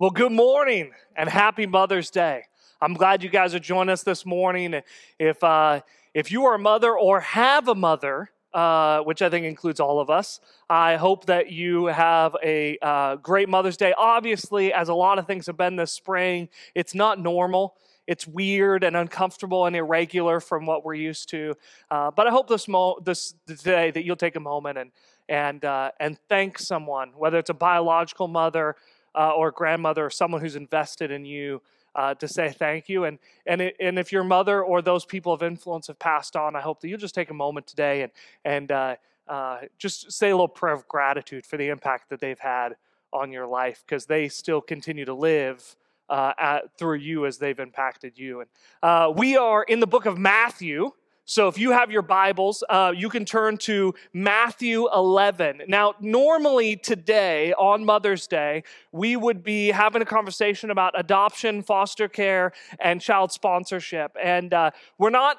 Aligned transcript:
Well, 0.00 0.10
good 0.10 0.30
morning 0.30 0.92
and 1.16 1.28
happy 1.28 1.66
Mother's 1.66 2.08
Day. 2.08 2.44
I'm 2.80 2.94
glad 2.94 3.24
you 3.24 3.28
guys 3.28 3.52
are 3.52 3.58
joining 3.58 3.90
us 3.90 4.04
this 4.04 4.24
morning. 4.24 4.80
If, 5.18 5.42
uh, 5.42 5.80
if 6.14 6.30
you 6.30 6.44
are 6.44 6.54
a 6.54 6.58
mother 6.58 6.96
or 6.96 7.18
have 7.18 7.66
a 7.66 7.74
mother, 7.74 8.30
uh, 8.54 9.00
which 9.00 9.22
I 9.22 9.28
think 9.28 9.44
includes 9.44 9.80
all 9.80 9.98
of 9.98 10.08
us, 10.08 10.38
I 10.70 10.94
hope 10.94 11.26
that 11.26 11.50
you 11.50 11.86
have 11.86 12.36
a 12.44 12.78
uh, 12.80 13.16
great 13.16 13.48
Mother's 13.48 13.76
Day. 13.76 13.92
Obviously, 13.98 14.72
as 14.72 14.88
a 14.88 14.94
lot 14.94 15.18
of 15.18 15.26
things 15.26 15.48
have 15.48 15.56
been 15.56 15.74
this 15.74 15.90
spring, 15.90 16.48
it's 16.76 16.94
not 16.94 17.18
normal. 17.18 17.74
It's 18.06 18.24
weird 18.24 18.84
and 18.84 18.96
uncomfortable 18.96 19.66
and 19.66 19.74
irregular 19.74 20.38
from 20.38 20.64
what 20.64 20.84
we're 20.84 20.94
used 20.94 21.28
to. 21.30 21.56
Uh, 21.90 22.12
but 22.12 22.28
I 22.28 22.30
hope 22.30 22.46
this, 22.46 22.68
mo- 22.68 23.00
this 23.04 23.34
today 23.48 23.90
that 23.90 24.04
you'll 24.04 24.14
take 24.14 24.36
a 24.36 24.40
moment 24.40 24.78
and, 24.78 24.92
and, 25.28 25.64
uh, 25.64 25.90
and 25.98 26.16
thank 26.28 26.60
someone, 26.60 27.10
whether 27.16 27.36
it's 27.36 27.50
a 27.50 27.54
biological 27.54 28.28
mother 28.28 28.76
uh, 29.18 29.32
or 29.32 29.50
grandmother 29.50 30.06
or 30.06 30.10
someone 30.10 30.40
who's 30.40 30.56
invested 30.56 31.10
in 31.10 31.24
you 31.24 31.60
uh, 31.94 32.14
to 32.14 32.28
say 32.28 32.50
thank 32.50 32.88
you. 32.88 33.04
And, 33.04 33.18
and, 33.44 33.60
it, 33.60 33.76
and 33.80 33.98
if 33.98 34.12
your 34.12 34.22
mother 34.22 34.62
or 34.62 34.80
those 34.80 35.04
people 35.04 35.32
of 35.32 35.42
influence 35.42 35.88
have 35.88 35.98
passed 35.98 36.36
on, 36.36 36.54
I 36.54 36.60
hope 36.60 36.80
that 36.80 36.88
you'll 36.88 36.98
just 36.98 37.14
take 37.14 37.30
a 37.30 37.34
moment 37.34 37.66
today 37.66 38.02
and, 38.02 38.12
and 38.44 38.70
uh, 38.70 38.96
uh, 39.26 39.58
just 39.76 40.12
say 40.12 40.30
a 40.30 40.34
little 40.34 40.46
prayer 40.46 40.74
of 40.74 40.86
gratitude 40.86 41.44
for 41.44 41.56
the 41.56 41.68
impact 41.68 42.10
that 42.10 42.20
they've 42.20 42.38
had 42.38 42.76
on 43.12 43.32
your 43.32 43.46
life 43.46 43.82
because 43.84 44.06
they 44.06 44.28
still 44.28 44.60
continue 44.60 45.04
to 45.04 45.14
live. 45.14 45.76
Uh, 46.10 46.32
at, 46.38 46.78
through 46.78 46.96
you 46.96 47.26
as 47.26 47.36
they've 47.36 47.58
impacted 47.60 48.16
you. 48.16 48.40
And 48.40 48.48
uh, 48.82 49.12
we 49.14 49.36
are 49.36 49.62
in 49.62 49.78
the 49.78 49.86
book 49.86 50.06
of 50.06 50.16
Matthew, 50.16 50.92
so 51.30 51.46
if 51.46 51.58
you 51.58 51.72
have 51.72 51.90
your 51.90 52.00
Bibles, 52.00 52.64
uh, 52.70 52.94
you 52.96 53.10
can 53.10 53.26
turn 53.26 53.58
to 53.58 53.94
Matthew 54.14 54.88
11. 54.94 55.60
Now, 55.68 55.92
normally 56.00 56.74
today, 56.74 57.52
on 57.52 57.84
Mother's 57.84 58.26
Day, 58.26 58.62
we 58.92 59.14
would 59.14 59.44
be 59.44 59.68
having 59.68 60.00
a 60.00 60.06
conversation 60.06 60.70
about 60.70 60.98
adoption, 60.98 61.62
foster 61.62 62.08
care, 62.08 62.52
and 62.80 62.98
child 62.98 63.30
sponsorship. 63.30 64.16
And 64.18 64.54
uh, 64.54 64.70
we're 64.96 65.10
not 65.10 65.36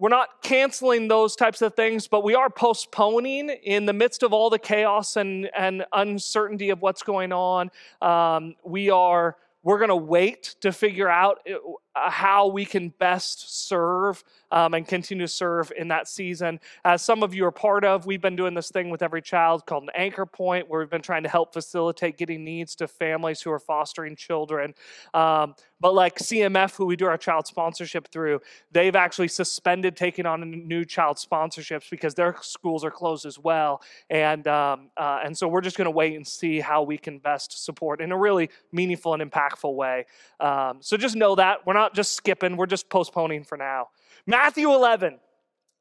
we're 0.00 0.08
not 0.08 0.42
canceling 0.42 1.06
those 1.06 1.36
types 1.36 1.62
of 1.62 1.74
things, 1.74 2.08
but 2.08 2.24
we 2.24 2.34
are 2.34 2.50
postponing 2.50 3.48
in 3.48 3.86
the 3.86 3.92
midst 3.92 4.24
of 4.24 4.32
all 4.32 4.50
the 4.50 4.58
chaos 4.58 5.14
and, 5.14 5.48
and 5.56 5.84
uncertainty 5.92 6.70
of 6.70 6.82
what's 6.82 7.04
going 7.04 7.32
on. 7.32 7.70
Um, 8.02 8.56
we 8.64 8.90
are 8.90 9.36
we're 9.62 9.78
going 9.78 9.88
to 9.88 9.96
wait 9.96 10.56
to 10.60 10.72
figure 10.72 11.08
out 11.08 11.46
uh, 11.48 11.58
how 12.06 12.48
we 12.48 12.64
can 12.64 12.90
best 12.98 13.66
serve 13.66 14.22
um, 14.50 14.74
and 14.74 14.86
continue 14.86 15.24
to 15.24 15.28
serve 15.28 15.72
in 15.76 15.88
that 15.88 16.08
season. 16.08 16.60
As 16.84 17.02
some 17.02 17.22
of 17.22 17.34
you 17.34 17.44
are 17.44 17.50
part 17.50 17.84
of, 17.84 18.06
we've 18.06 18.20
been 18.20 18.36
doing 18.36 18.54
this 18.54 18.70
thing 18.70 18.90
with 18.90 19.02
every 19.02 19.22
child 19.22 19.66
called 19.66 19.84
an 19.84 19.90
anchor 19.94 20.26
point, 20.26 20.68
where 20.68 20.80
we've 20.80 20.90
been 20.90 21.02
trying 21.02 21.22
to 21.22 21.28
help 21.28 21.52
facilitate 21.52 22.16
getting 22.16 22.44
needs 22.44 22.74
to 22.76 22.88
families 22.88 23.40
who 23.40 23.50
are 23.50 23.58
fostering 23.58 24.16
children. 24.16 24.74
Um, 25.14 25.54
but 25.80 25.94
like 25.94 26.18
CMF, 26.18 26.74
who 26.76 26.86
we 26.86 26.96
do 26.96 27.06
our 27.06 27.18
child 27.18 27.46
sponsorship 27.46 28.08
through, 28.10 28.40
they've 28.72 28.96
actually 28.96 29.28
suspended 29.28 29.96
taking 29.96 30.26
on 30.26 30.50
new 30.66 30.84
child 30.84 31.18
sponsorships 31.18 31.88
because 31.88 32.14
their 32.14 32.36
schools 32.40 32.84
are 32.84 32.90
closed 32.90 33.24
as 33.26 33.38
well. 33.38 33.82
And 34.10 34.46
um, 34.48 34.90
uh, 34.96 35.20
and 35.24 35.36
so 35.36 35.46
we're 35.46 35.60
just 35.60 35.76
going 35.76 35.86
to 35.86 35.92
wait 35.92 36.16
and 36.16 36.26
see 36.26 36.58
how 36.60 36.82
we 36.82 36.98
can 36.98 37.18
best 37.18 37.64
support 37.64 38.00
in 38.00 38.10
a 38.10 38.16
really 38.16 38.50
meaningful 38.72 39.14
and 39.14 39.22
impactful 39.22 39.74
way. 39.74 40.06
Um, 40.40 40.78
so 40.80 40.96
just 40.96 41.14
know 41.14 41.34
that 41.36 41.66
we're 41.66 41.74
not 41.74 41.87
just 41.94 42.14
skipping; 42.14 42.56
we're 42.56 42.66
just 42.66 42.88
postponing 42.88 43.44
for 43.44 43.56
now. 43.56 43.88
Matthew 44.26 44.72
11. 44.72 45.18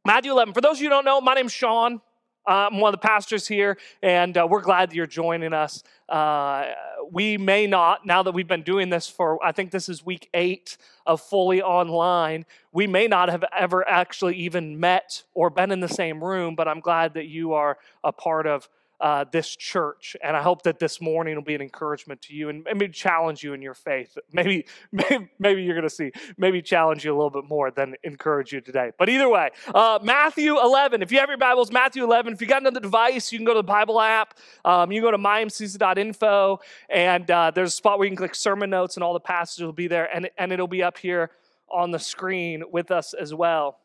Matthew 0.06 0.32
11. 0.32 0.54
For 0.54 0.62
those 0.62 0.78
of 0.78 0.82
you 0.82 0.88
who 0.88 0.92
don't 0.92 1.06
know, 1.06 1.20
my 1.20 1.34
name's 1.34 1.52
Sean. 1.52 2.02
Uh, 2.48 2.70
I'm 2.72 2.80
one 2.80 2.94
of 2.94 3.02
the 3.02 3.06
pastors 3.06 3.46
here, 3.46 3.78
and 4.02 4.38
uh, 4.38 4.48
we're 4.50 4.62
glad 4.62 4.90
that 4.90 4.96
you're 4.96 5.06
joining 5.06 5.52
us. 5.52 5.84
Uh, 6.08 6.68
we 7.12 7.38
may 7.38 7.68
not, 7.68 8.06
now 8.06 8.24
that 8.24 8.32
we've 8.32 8.48
been 8.48 8.64
doing 8.64 8.90
this 8.90 9.10
for, 9.10 9.44
I 9.46 9.52
think 9.52 9.72
this 9.72 9.90
is 9.90 10.06
week 10.06 10.30
eight 10.34 10.78
of 11.06 11.20
fully 11.20 11.62
online, 11.62 12.46
we 12.72 12.88
may 12.88 13.08
not 13.08 13.28
have 13.28 13.44
ever 13.58 13.86
actually 13.86 14.38
even 14.38 14.80
met 14.80 15.24
or 15.34 15.50
been 15.50 15.72
in 15.72 15.82
the 15.82 15.90
same 15.90 16.24
room, 16.24 16.56
but 16.56 16.70
I'm 16.70 16.80
glad 16.80 17.16
that 17.16 17.26
you 17.26 17.52
are 17.52 17.78
a 18.02 18.14
part 18.14 18.48
of 18.48 18.70
uh, 19.00 19.26
this 19.32 19.56
church. 19.56 20.16
And 20.24 20.36
I 20.36 20.42
hope 20.42 20.64
that 20.64 20.80
this 20.80 21.00
morning 21.00 21.36
will 21.36 21.44
be 21.44 21.56
an 21.56 21.62
encouragement 21.62 22.22
to 22.24 22.34
you 22.34 22.50
and 22.50 22.64
maybe 22.64 22.90
challenge 22.90 23.44
you 23.44 23.54
in 23.54 23.62
your 23.62 23.74
faith. 23.74 24.18
Maybe, 24.34 24.68
maybe, 24.92 25.30
maybe 25.40 25.64
you're 25.64 25.74
going 25.74 25.88
to 25.88 25.94
see, 25.94 26.12
maybe 26.38 26.62
challenge 26.62 27.04
you 27.04 27.12
a 27.12 27.18
little 27.18 27.32
bit 27.32 27.46
more 27.50 27.72
than 27.72 27.96
encourage 28.04 28.54
you 28.54 28.62
today. 28.62 28.92
But 29.00 29.10
either 29.10 29.28
way, 29.28 29.50
uh, 29.74 29.98
Matthew 30.04 30.60
11. 30.60 31.02
If 31.02 31.12
you 31.12 31.18
have 31.20 31.30
your 31.30 31.40
Bibles, 31.40 31.72
Matthew 31.72 32.04
11. 32.04 32.34
If 32.34 32.42
you 32.42 32.48
got 32.48 32.62
another 32.62 32.80
device, 32.80 33.32
you 33.32 33.40
can 33.40 33.46
go 33.46 33.54
to 33.54 33.60
the 33.60 33.64
Bible 33.64 34.00
app. 34.00 34.36
Um, 34.64 34.92
you 34.92 35.02
can 35.02 35.08
go 35.08 35.12
to 35.12 35.18
mymcc.info, 35.18 36.60
and 36.90 37.32
uh, 37.32 37.52
there's 37.52 37.70
a 37.70 37.76
spot 37.76 37.98
where 37.98 38.06
you 38.06 38.12
can 38.12 38.18
click 38.18 38.36
sermon 38.36 38.70
notes, 38.70 38.96
and 38.96 39.04
all 39.04 39.14
the 39.14 39.20
passages 39.20 39.66
will 39.66 39.74
be 39.74 39.88
there, 39.88 40.06
and, 40.16 40.30
and 40.38 40.52
it'll 40.52 40.68
be 40.68 40.84
up 40.84 41.00
here 41.00 41.32
on 41.70 41.92
the 41.92 42.00
screen 42.00 42.64
with 42.72 42.92
us 42.92 43.14
as 43.14 43.34
well. 43.34 43.80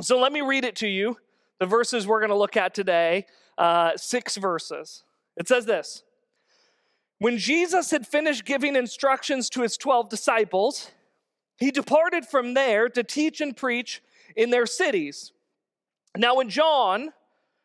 So 0.00 0.20
let 0.20 0.32
me 0.32 0.42
read 0.42 0.64
it 0.64 0.76
to 0.76 0.88
you. 0.88 1.16
The 1.58 1.66
verses 1.66 2.06
we're 2.06 2.20
going 2.20 2.30
to 2.30 2.36
look 2.36 2.56
at 2.56 2.74
today 2.74 3.26
uh, 3.58 3.96
six 3.96 4.36
verses. 4.36 5.02
It 5.36 5.48
says 5.48 5.66
this 5.66 6.04
When 7.18 7.36
Jesus 7.36 7.90
had 7.90 8.06
finished 8.06 8.44
giving 8.44 8.76
instructions 8.76 9.50
to 9.50 9.62
his 9.62 9.76
12 9.76 10.08
disciples, 10.08 10.90
he 11.58 11.70
departed 11.70 12.24
from 12.24 12.54
there 12.54 12.88
to 12.88 13.02
teach 13.02 13.40
and 13.40 13.56
preach 13.56 14.02
in 14.36 14.50
their 14.50 14.66
cities. 14.66 15.32
Now, 16.16 16.36
when 16.36 16.48
John, 16.48 17.10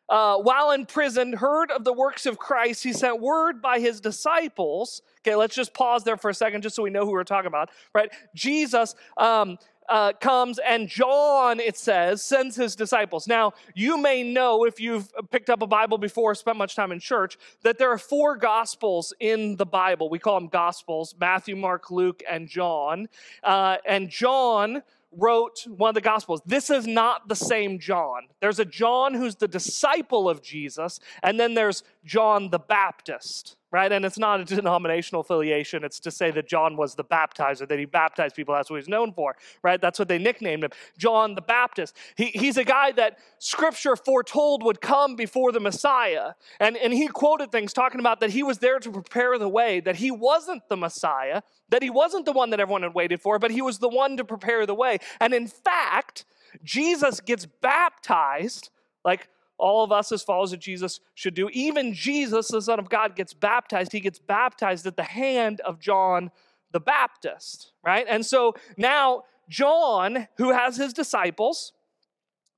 uh, 0.08 0.36
while 0.38 0.72
in 0.72 0.86
prison, 0.86 1.32
heard 1.32 1.70
of 1.70 1.84
the 1.84 1.92
works 1.92 2.26
of 2.26 2.38
Christ, 2.38 2.82
he 2.82 2.92
sent 2.92 3.20
word 3.20 3.62
by 3.62 3.78
his 3.78 4.00
disciples. 4.00 5.00
Okay, 5.20 5.34
let's 5.34 5.54
just 5.54 5.72
pause 5.72 6.04
there 6.04 6.16
for 6.16 6.28
a 6.28 6.34
second 6.34 6.62
just 6.62 6.76
so 6.76 6.82
we 6.82 6.90
know 6.90 7.04
who 7.04 7.12
we're 7.12 7.24
talking 7.24 7.46
about, 7.46 7.70
right? 7.94 8.10
Jesus 8.34 8.94
um, 9.16 9.58
uh, 9.88 10.12
comes 10.20 10.58
and 10.58 10.88
John, 10.88 11.60
it 11.60 11.76
says, 11.76 12.22
sends 12.22 12.56
his 12.56 12.76
disciples. 12.76 13.26
Now, 13.26 13.52
you 13.74 13.98
may 13.98 14.22
know 14.22 14.64
if 14.64 14.80
you've 14.80 15.10
picked 15.30 15.50
up 15.50 15.62
a 15.62 15.66
Bible 15.66 15.98
before, 15.98 16.34
spent 16.34 16.56
much 16.56 16.74
time 16.74 16.92
in 16.92 17.00
church, 17.00 17.38
that 17.62 17.78
there 17.78 17.90
are 17.90 17.98
four 17.98 18.36
gospels 18.36 19.12
in 19.20 19.56
the 19.56 19.66
Bible. 19.66 20.08
We 20.08 20.18
call 20.18 20.38
them 20.40 20.48
gospels 20.48 21.14
Matthew, 21.18 21.56
Mark, 21.56 21.90
Luke, 21.90 22.22
and 22.28 22.48
John. 22.48 23.08
Uh, 23.42 23.76
and 23.86 24.08
John 24.08 24.82
wrote 25.16 25.64
one 25.68 25.90
of 25.90 25.94
the 25.94 26.00
Gospels. 26.00 26.42
This 26.44 26.70
is 26.70 26.86
not 26.86 27.28
the 27.28 27.36
same 27.36 27.78
John. 27.78 28.22
There's 28.40 28.58
a 28.58 28.64
John 28.64 29.14
who's 29.14 29.36
the 29.36 29.48
disciple 29.48 30.28
of 30.28 30.42
Jesus, 30.42 31.00
and 31.22 31.38
then 31.38 31.54
there's 31.54 31.82
John 32.04 32.50
the 32.50 32.58
Baptist, 32.58 33.56
right? 33.74 33.90
And 33.90 34.04
it's 34.04 34.18
not 34.18 34.38
a 34.38 34.44
denominational 34.44 35.22
affiliation. 35.22 35.82
It's 35.82 35.98
to 35.98 36.12
say 36.12 36.30
that 36.30 36.46
John 36.46 36.76
was 36.76 36.94
the 36.94 37.02
baptizer, 37.02 37.66
that 37.66 37.76
he 37.76 37.86
baptized 37.86 38.36
people. 38.36 38.54
That's 38.54 38.70
what 38.70 38.76
he's 38.76 38.88
known 38.88 39.12
for, 39.12 39.34
right? 39.64 39.80
That's 39.80 39.98
what 39.98 40.06
they 40.06 40.16
nicknamed 40.16 40.62
him 40.62 40.70
John 40.96 41.34
the 41.34 41.42
Baptist. 41.42 41.96
He, 42.16 42.26
he's 42.26 42.56
a 42.56 42.62
guy 42.62 42.92
that 42.92 43.18
scripture 43.40 43.96
foretold 43.96 44.62
would 44.62 44.80
come 44.80 45.16
before 45.16 45.50
the 45.50 45.58
Messiah. 45.58 46.34
And, 46.60 46.76
and 46.76 46.92
he 46.92 47.08
quoted 47.08 47.50
things 47.50 47.72
talking 47.72 47.98
about 47.98 48.20
that 48.20 48.30
he 48.30 48.44
was 48.44 48.58
there 48.58 48.78
to 48.78 48.92
prepare 48.92 49.36
the 49.40 49.48
way, 49.48 49.80
that 49.80 49.96
he 49.96 50.12
wasn't 50.12 50.68
the 50.68 50.76
Messiah, 50.76 51.42
that 51.70 51.82
he 51.82 51.90
wasn't 51.90 52.26
the 52.26 52.32
one 52.32 52.50
that 52.50 52.60
everyone 52.60 52.84
had 52.84 52.94
waited 52.94 53.20
for, 53.20 53.40
but 53.40 53.50
he 53.50 53.60
was 53.60 53.80
the 53.80 53.88
one 53.88 54.16
to 54.18 54.24
prepare 54.24 54.66
the 54.66 54.74
way. 54.76 54.98
And 55.20 55.34
in 55.34 55.48
fact, 55.48 56.24
Jesus 56.62 57.20
gets 57.20 57.44
baptized, 57.44 58.70
like 59.04 59.26
all 59.58 59.84
of 59.84 59.92
us 59.92 60.10
as 60.12 60.22
followers 60.22 60.52
of 60.52 60.60
Jesus 60.60 61.00
should 61.14 61.34
do. 61.34 61.48
Even 61.52 61.94
Jesus, 61.94 62.48
the 62.48 62.60
Son 62.60 62.78
of 62.78 62.88
God, 62.88 63.16
gets 63.16 63.32
baptized. 63.32 63.92
He 63.92 64.00
gets 64.00 64.18
baptized 64.18 64.86
at 64.86 64.96
the 64.96 65.04
hand 65.04 65.60
of 65.60 65.78
John 65.78 66.30
the 66.72 66.80
Baptist, 66.80 67.72
right? 67.84 68.04
And 68.08 68.26
so 68.26 68.54
now, 68.76 69.22
John, 69.48 70.26
who 70.38 70.50
has 70.50 70.76
his 70.76 70.92
disciples, 70.92 71.72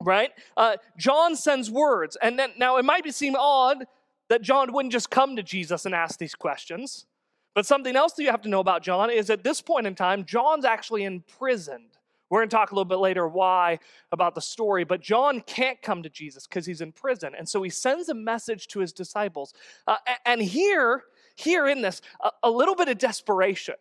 right? 0.00 0.31
Uh, 0.56 0.76
John 0.98 1.37
sends 1.37 1.70
words. 1.70 2.16
And 2.22 2.38
then 2.38 2.52
now 2.58 2.78
it 2.78 2.84
might 2.84 3.12
seem 3.14 3.37
odd 3.38 3.84
that 4.28 4.42
John 4.42 4.72
wouldn't 4.72 4.92
just 4.92 5.10
come 5.10 5.37
to 5.37 5.42
Jesus 5.42 5.87
and 5.87 5.94
ask 5.94 6.19
these 6.19 6.34
questions. 6.34 7.06
But 7.54 7.66
something 7.66 7.96
else 7.96 8.14
that 8.14 8.22
you 8.22 8.31
have 8.31 8.42
to 8.42 8.49
know 8.49 8.60
about 8.60 8.82
John 8.82 9.10
is 9.10 9.31
at 9.31 9.44
this 9.44 9.60
point 9.60 9.87
in 9.87 9.94
time, 9.94 10.25
John's 10.25 10.64
actually 10.64 11.04
imprisoned. 11.04 11.96
We're 12.28 12.40
going 12.40 12.49
to 12.49 12.56
talk 12.56 12.73
a 12.73 12.75
little 12.75 12.84
bit 12.84 12.99
later 12.99 13.28
why 13.28 13.78
about 14.11 14.34
the 14.34 14.40
story, 14.40 14.84
but 14.84 15.00
John 15.00 15.40
can't 15.40 15.81
come 15.81 16.02
to 16.02 16.08
Jesus 16.08 16.46
because 16.46 16.67
he's 16.67 16.81
in 16.81 16.93
prison. 16.93 17.32
And 17.37 17.49
so 17.49 17.62
he 17.62 17.70
sends 17.70 18.08
a 18.08 18.14
message 18.14 18.67
to 18.69 18.81
his 18.81 18.93
disciples. 18.93 19.55
Uh, 19.87 19.96
and 20.25 20.43
here, 20.43 21.05
here 21.37 21.69
in 21.69 21.82
this, 21.82 22.02
a, 22.20 22.31
a 22.43 22.50
little 22.50 22.75
bit 22.75 22.88
of 22.88 22.99
desperation. 22.99 23.76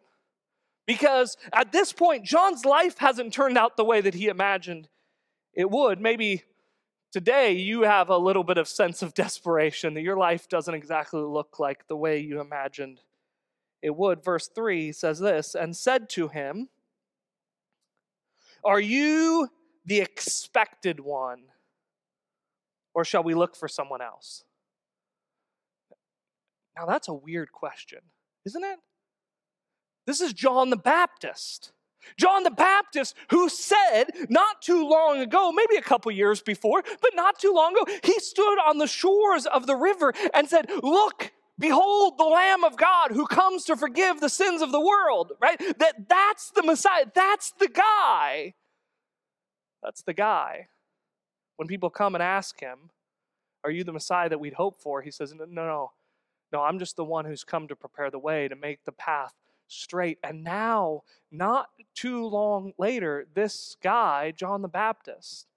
Because 0.85 1.37
at 1.51 1.71
this 1.71 1.91
point, 1.91 2.25
John's 2.25 2.65
life 2.65 2.99
hasn't 2.99 3.33
turned 3.33 3.57
out 3.57 3.77
the 3.77 3.85
way 3.85 4.01
that 4.01 4.13
he 4.13 4.27
imagined 4.27 4.87
it 5.53 5.71
would. 5.71 5.99
Maybe 5.99 6.43
today 7.11 7.53
you 7.53 7.81
have 7.81 8.09
a 8.09 8.17
little 8.17 8.43
bit 8.43 8.59
of 8.59 8.67
sense 8.67 9.01
of 9.01 9.13
desperation 9.13 9.95
that 9.95 10.01
your 10.01 10.17
life 10.17 10.47
doesn't 10.47 10.75
exactly 10.75 11.21
look 11.21 11.59
like 11.59 11.87
the 11.87 11.95
way 11.95 12.19
you 12.19 12.39
imagined 12.39 13.01
it 13.81 13.95
would. 13.95 14.23
Verse 14.23 14.47
3 14.47 14.91
says 14.91 15.19
this 15.19 15.55
and 15.55 15.75
said 15.75 16.09
to 16.09 16.27
him, 16.27 16.69
are 18.65 18.79
you 18.79 19.47
the 19.85 19.99
expected 19.99 20.99
one? 20.99 21.43
Or 22.93 23.05
shall 23.05 23.23
we 23.23 23.33
look 23.33 23.55
for 23.55 23.67
someone 23.67 24.01
else? 24.01 24.43
Now, 26.77 26.85
that's 26.85 27.07
a 27.07 27.13
weird 27.13 27.51
question, 27.51 27.99
isn't 28.45 28.63
it? 28.63 28.79
This 30.07 30.21
is 30.21 30.33
John 30.33 30.69
the 30.69 30.77
Baptist. 30.77 31.71
John 32.17 32.43
the 32.43 32.51
Baptist, 32.51 33.15
who 33.31 33.49
said 33.49 34.05
not 34.29 34.61
too 34.61 34.87
long 34.87 35.19
ago, 35.19 35.51
maybe 35.51 35.75
a 35.75 35.81
couple 35.81 36.11
years 36.11 36.41
before, 36.41 36.83
but 37.01 37.15
not 37.15 37.39
too 37.39 37.53
long 37.53 37.75
ago, 37.75 37.91
he 38.03 38.19
stood 38.19 38.57
on 38.59 38.77
the 38.77 38.87
shores 38.87 39.45
of 39.45 39.65
the 39.65 39.75
river 39.75 40.13
and 40.33 40.47
said, 40.47 40.69
Look, 40.83 41.31
behold 41.59 42.17
the 42.17 42.23
Lamb 42.23 42.63
of 42.63 42.77
God 42.77 43.11
who 43.11 43.25
comes 43.27 43.65
to 43.65 43.75
forgive 43.75 44.19
the 44.19 44.29
sins 44.29 44.61
of 44.61 44.71
the 44.71 44.79
world, 44.79 45.33
right? 45.41 45.59
That 45.79 46.07
that's 46.09 46.51
the 46.51 46.63
Messiah. 46.63 47.05
That's 47.13 47.51
the 47.59 47.67
guy. 47.67 48.53
That's 49.83 50.01
the 50.01 50.13
guy. 50.13 50.67
When 51.57 51.67
people 51.67 51.89
come 51.89 52.15
and 52.15 52.23
ask 52.23 52.59
him, 52.59 52.89
Are 53.63 53.71
you 53.71 53.83
the 53.83 53.93
Messiah 53.93 54.29
that 54.29 54.39
we'd 54.39 54.53
hope 54.53 54.81
for? 54.81 55.01
He 55.01 55.11
says, 55.11 55.33
No, 55.33 55.45
no, 55.45 55.91
no. 56.51 56.61
I'm 56.61 56.79
just 56.79 56.95
the 56.95 57.05
one 57.05 57.25
who's 57.25 57.43
come 57.43 57.67
to 57.67 57.75
prepare 57.75 58.11
the 58.11 58.19
way, 58.19 58.47
to 58.47 58.55
make 58.55 58.83
the 58.83 58.91
path 58.91 59.33
straight. 59.67 60.19
And 60.23 60.43
now, 60.43 61.03
not 61.31 61.69
too 61.93 62.25
long 62.25 62.73
later, 62.77 63.27
this 63.33 63.77
guy, 63.81 64.31
John 64.31 64.61
the 64.61 64.67
Baptist, 64.67 65.47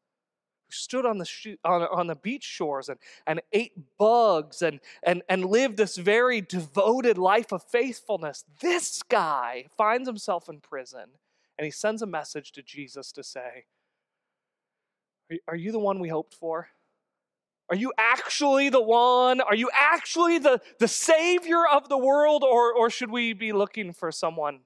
stood 0.71 1.07
on 1.07 1.19
the, 1.19 1.25
sh- 1.25 1.57
on, 1.65 1.83
on 1.83 2.07
the 2.07 2.15
beach 2.15 2.45
shores 2.45 2.89
and, 2.89 2.99
and 3.27 3.41
ate 3.53 3.73
bugs 3.99 4.63
and, 4.63 4.81
and, 5.03 5.23
and 5.29 5.45
lived 5.45 5.77
this 5.77 5.97
very 5.97 6.41
devoted 6.41 7.19
life 7.19 7.53
of 7.53 7.63
faithfulness, 7.63 8.45
this 8.61 9.03
guy 9.03 9.67
finds 9.77 10.09
himself 10.09 10.49
in 10.49 10.61
prison 10.61 11.11
and 11.59 11.65
he 11.65 11.71
sends 11.71 12.03
a 12.03 12.07
message 12.07 12.53
to 12.53 12.63
Jesus 12.63 13.11
to 13.13 13.23
say, 13.25 13.65
Are 15.49 15.57
you 15.57 15.73
the 15.73 15.79
one 15.79 15.99
we 15.99 16.09
hoped 16.09 16.35
for? 16.35 16.69
Are 17.71 17.77
you 17.77 17.93
actually 17.99 18.71
the 18.71 18.81
one? 18.81 19.41
Are 19.41 19.55
you 19.55 19.69
actually 19.75 20.39
the, 20.39 20.61
the 20.79 20.89
savior 20.89 21.67
of 21.67 21.89
the 21.89 21.99
world, 21.99 22.43
or, 22.43 22.73
or 22.73 22.89
should 22.89 23.11
we 23.11 23.35
be 23.35 23.53
looking 23.53 23.93
for 23.93 24.11
someone 24.11 24.61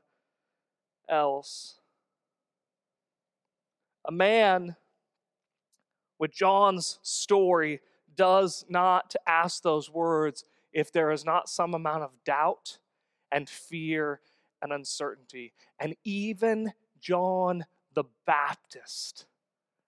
else? 1.09 1.81
A 4.05 4.13
man 4.13 4.77
with 6.23 6.33
John's 6.33 7.01
story 7.03 7.81
does 8.15 8.65
not 8.69 9.17
ask 9.27 9.65
those 9.65 9.91
words 9.91 10.45
if 10.73 10.93
there 10.93 11.11
is 11.11 11.25
not 11.25 11.49
some 11.49 11.75
amount 11.75 12.05
of 12.05 12.13
doubt 12.25 12.79
and 13.33 13.51
fear 13.51 14.21
and 14.63 14.73
uncertainty. 14.73 15.53
And 15.81 15.97
even 16.05 16.75
John 17.01 17.65
the 17.93 18.05
Baptist 18.25 19.27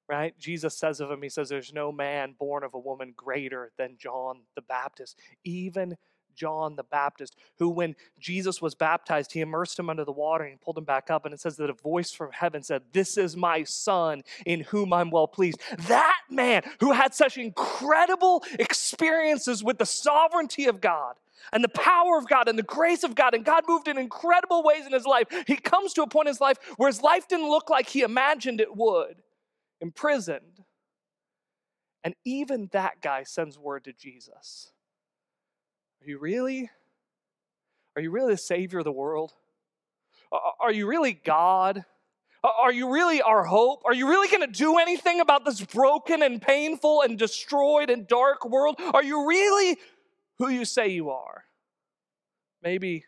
right? 0.08 0.38
Jesus 0.38 0.76
says 0.76 1.00
of 1.00 1.10
him, 1.10 1.22
He 1.22 1.30
says, 1.30 1.48
There's 1.48 1.72
no 1.72 1.90
man 1.90 2.34
born 2.38 2.62
of 2.62 2.74
a 2.74 2.78
woman 2.78 3.14
greater 3.16 3.72
than 3.78 3.96
John 3.98 4.40
the 4.54 4.60
Baptist. 4.60 5.18
Even 5.44 5.96
John 6.34 6.76
the 6.76 6.82
Baptist, 6.82 7.36
who, 7.58 7.68
when 7.68 7.96
Jesus 8.18 8.60
was 8.60 8.74
baptized, 8.74 9.32
he 9.32 9.40
immersed 9.40 9.78
him 9.78 9.90
under 9.90 10.04
the 10.04 10.12
water 10.12 10.44
and 10.44 10.60
pulled 10.60 10.78
him 10.78 10.84
back 10.84 11.10
up. 11.10 11.24
And 11.24 11.34
it 11.34 11.40
says 11.40 11.56
that 11.56 11.70
a 11.70 11.74
voice 11.74 12.12
from 12.12 12.32
heaven 12.32 12.62
said, 12.62 12.82
This 12.92 13.16
is 13.16 13.36
my 13.36 13.64
son 13.64 14.22
in 14.46 14.60
whom 14.60 14.92
I'm 14.92 15.10
well 15.10 15.28
pleased. 15.28 15.60
That 15.88 16.20
man 16.30 16.62
who 16.80 16.92
had 16.92 17.14
such 17.14 17.38
incredible 17.38 18.44
experiences 18.58 19.62
with 19.62 19.78
the 19.78 19.86
sovereignty 19.86 20.66
of 20.66 20.80
God 20.80 21.16
and 21.52 21.62
the 21.62 21.68
power 21.68 22.16
of 22.18 22.28
God 22.28 22.48
and 22.48 22.58
the 22.58 22.62
grace 22.62 23.04
of 23.04 23.14
God, 23.14 23.34
and 23.34 23.44
God 23.44 23.64
moved 23.68 23.88
in 23.88 23.98
incredible 23.98 24.62
ways 24.62 24.86
in 24.86 24.92
his 24.92 25.04
life. 25.04 25.26
He 25.46 25.56
comes 25.56 25.92
to 25.94 26.02
a 26.02 26.06
point 26.06 26.28
in 26.28 26.32
his 26.32 26.40
life 26.40 26.58
where 26.76 26.88
his 26.88 27.02
life 27.02 27.28
didn't 27.28 27.48
look 27.48 27.70
like 27.70 27.88
he 27.88 28.02
imagined 28.02 28.60
it 28.60 28.74
would 28.74 29.22
imprisoned. 29.80 30.64
And 32.02 32.14
even 32.24 32.68
that 32.72 33.00
guy 33.00 33.22
sends 33.22 33.58
word 33.58 33.84
to 33.84 33.92
Jesus. 33.92 34.72
Are 36.04 36.10
you 36.10 36.18
really? 36.18 36.70
Are 37.96 38.02
you 38.02 38.10
really 38.10 38.34
the 38.34 38.38
Savior 38.38 38.80
of 38.80 38.84
the 38.84 38.92
world? 38.92 39.32
Are 40.60 40.72
you 40.72 40.86
really 40.86 41.14
God? 41.14 41.84
Are 42.42 42.72
you 42.72 42.92
really 42.92 43.22
our 43.22 43.44
hope? 43.44 43.82
Are 43.86 43.94
you 43.94 44.08
really 44.08 44.28
going 44.28 44.46
to 44.46 44.58
do 44.58 44.76
anything 44.76 45.20
about 45.20 45.46
this 45.46 45.62
broken 45.62 46.22
and 46.22 46.42
painful 46.42 47.00
and 47.00 47.18
destroyed 47.18 47.88
and 47.88 48.06
dark 48.06 48.44
world? 48.44 48.78
Are 48.92 49.02
you 49.02 49.26
really 49.26 49.78
who 50.38 50.48
you 50.48 50.66
say 50.66 50.88
you 50.88 51.10
are? 51.10 51.44
Maybe 52.62 53.04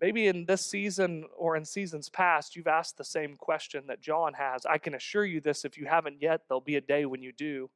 Maybe 0.00 0.28
in 0.28 0.46
this 0.46 0.64
season 0.64 1.26
or 1.36 1.56
in 1.56 1.66
seasons 1.66 2.08
past, 2.08 2.56
you've 2.56 2.66
asked 2.66 2.96
the 2.96 3.04
same 3.04 3.36
question 3.36 3.84
that 3.88 4.00
John 4.00 4.32
has. 4.32 4.64
I 4.64 4.78
can 4.78 4.94
assure 4.94 5.26
you 5.26 5.42
this 5.42 5.66
if 5.66 5.76
you 5.76 5.84
haven't 5.84 6.22
yet, 6.22 6.40
there'll 6.48 6.62
be 6.62 6.76
a 6.76 6.80
day 6.80 7.04
when 7.04 7.22
you 7.22 7.32
do. 7.32 7.68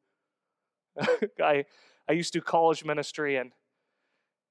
I, 1.38 1.67
I 2.08 2.12
used 2.12 2.32
to 2.32 2.38
do 2.38 2.43
college 2.43 2.82
ministry, 2.82 3.37
and, 3.37 3.52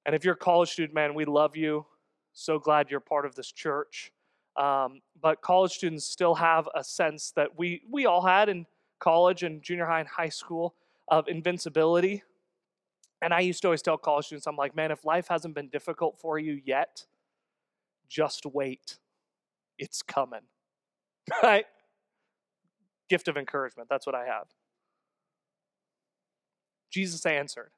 and 0.06 0.14
if 0.14 0.24
you're 0.24 0.34
a 0.34 0.38
college 0.38 0.70
student, 0.70 0.94
man, 0.94 1.14
we 1.14 1.24
love 1.24 1.56
you. 1.56 1.86
So 2.32 2.58
glad 2.58 2.90
you're 2.90 3.00
part 3.00 3.26
of 3.26 3.34
this 3.34 3.50
church. 3.50 4.12
Um, 4.56 5.00
but 5.20 5.40
college 5.40 5.72
students 5.72 6.04
still 6.04 6.34
have 6.34 6.68
a 6.74 6.84
sense 6.84 7.32
that 7.32 7.58
we, 7.58 7.82
we 7.90 8.06
all 8.06 8.22
had 8.22 8.48
in 8.48 8.66
college 9.00 9.42
and 9.42 9.62
junior 9.62 9.86
high 9.86 10.00
and 10.00 10.08
high 10.08 10.28
school 10.28 10.74
of 11.08 11.28
invincibility. 11.28 12.22
And 13.22 13.32
I 13.32 13.40
used 13.40 13.62
to 13.62 13.68
always 13.68 13.82
tell 13.82 13.96
college 13.96 14.26
students, 14.26 14.46
I'm 14.46 14.56
like, 14.56 14.76
man, 14.76 14.90
if 14.90 15.04
life 15.04 15.28
hasn't 15.28 15.54
been 15.54 15.68
difficult 15.68 16.18
for 16.18 16.38
you 16.38 16.60
yet, 16.64 17.06
just 18.08 18.46
wait. 18.46 18.98
It's 19.78 20.02
coming. 20.02 20.40
Right? 21.42 21.64
Gift 23.08 23.28
of 23.28 23.36
encouragement. 23.38 23.88
That's 23.88 24.06
what 24.06 24.14
I 24.14 24.26
have. 24.26 24.46
Jesus 26.90 27.24
answered. 27.24 27.70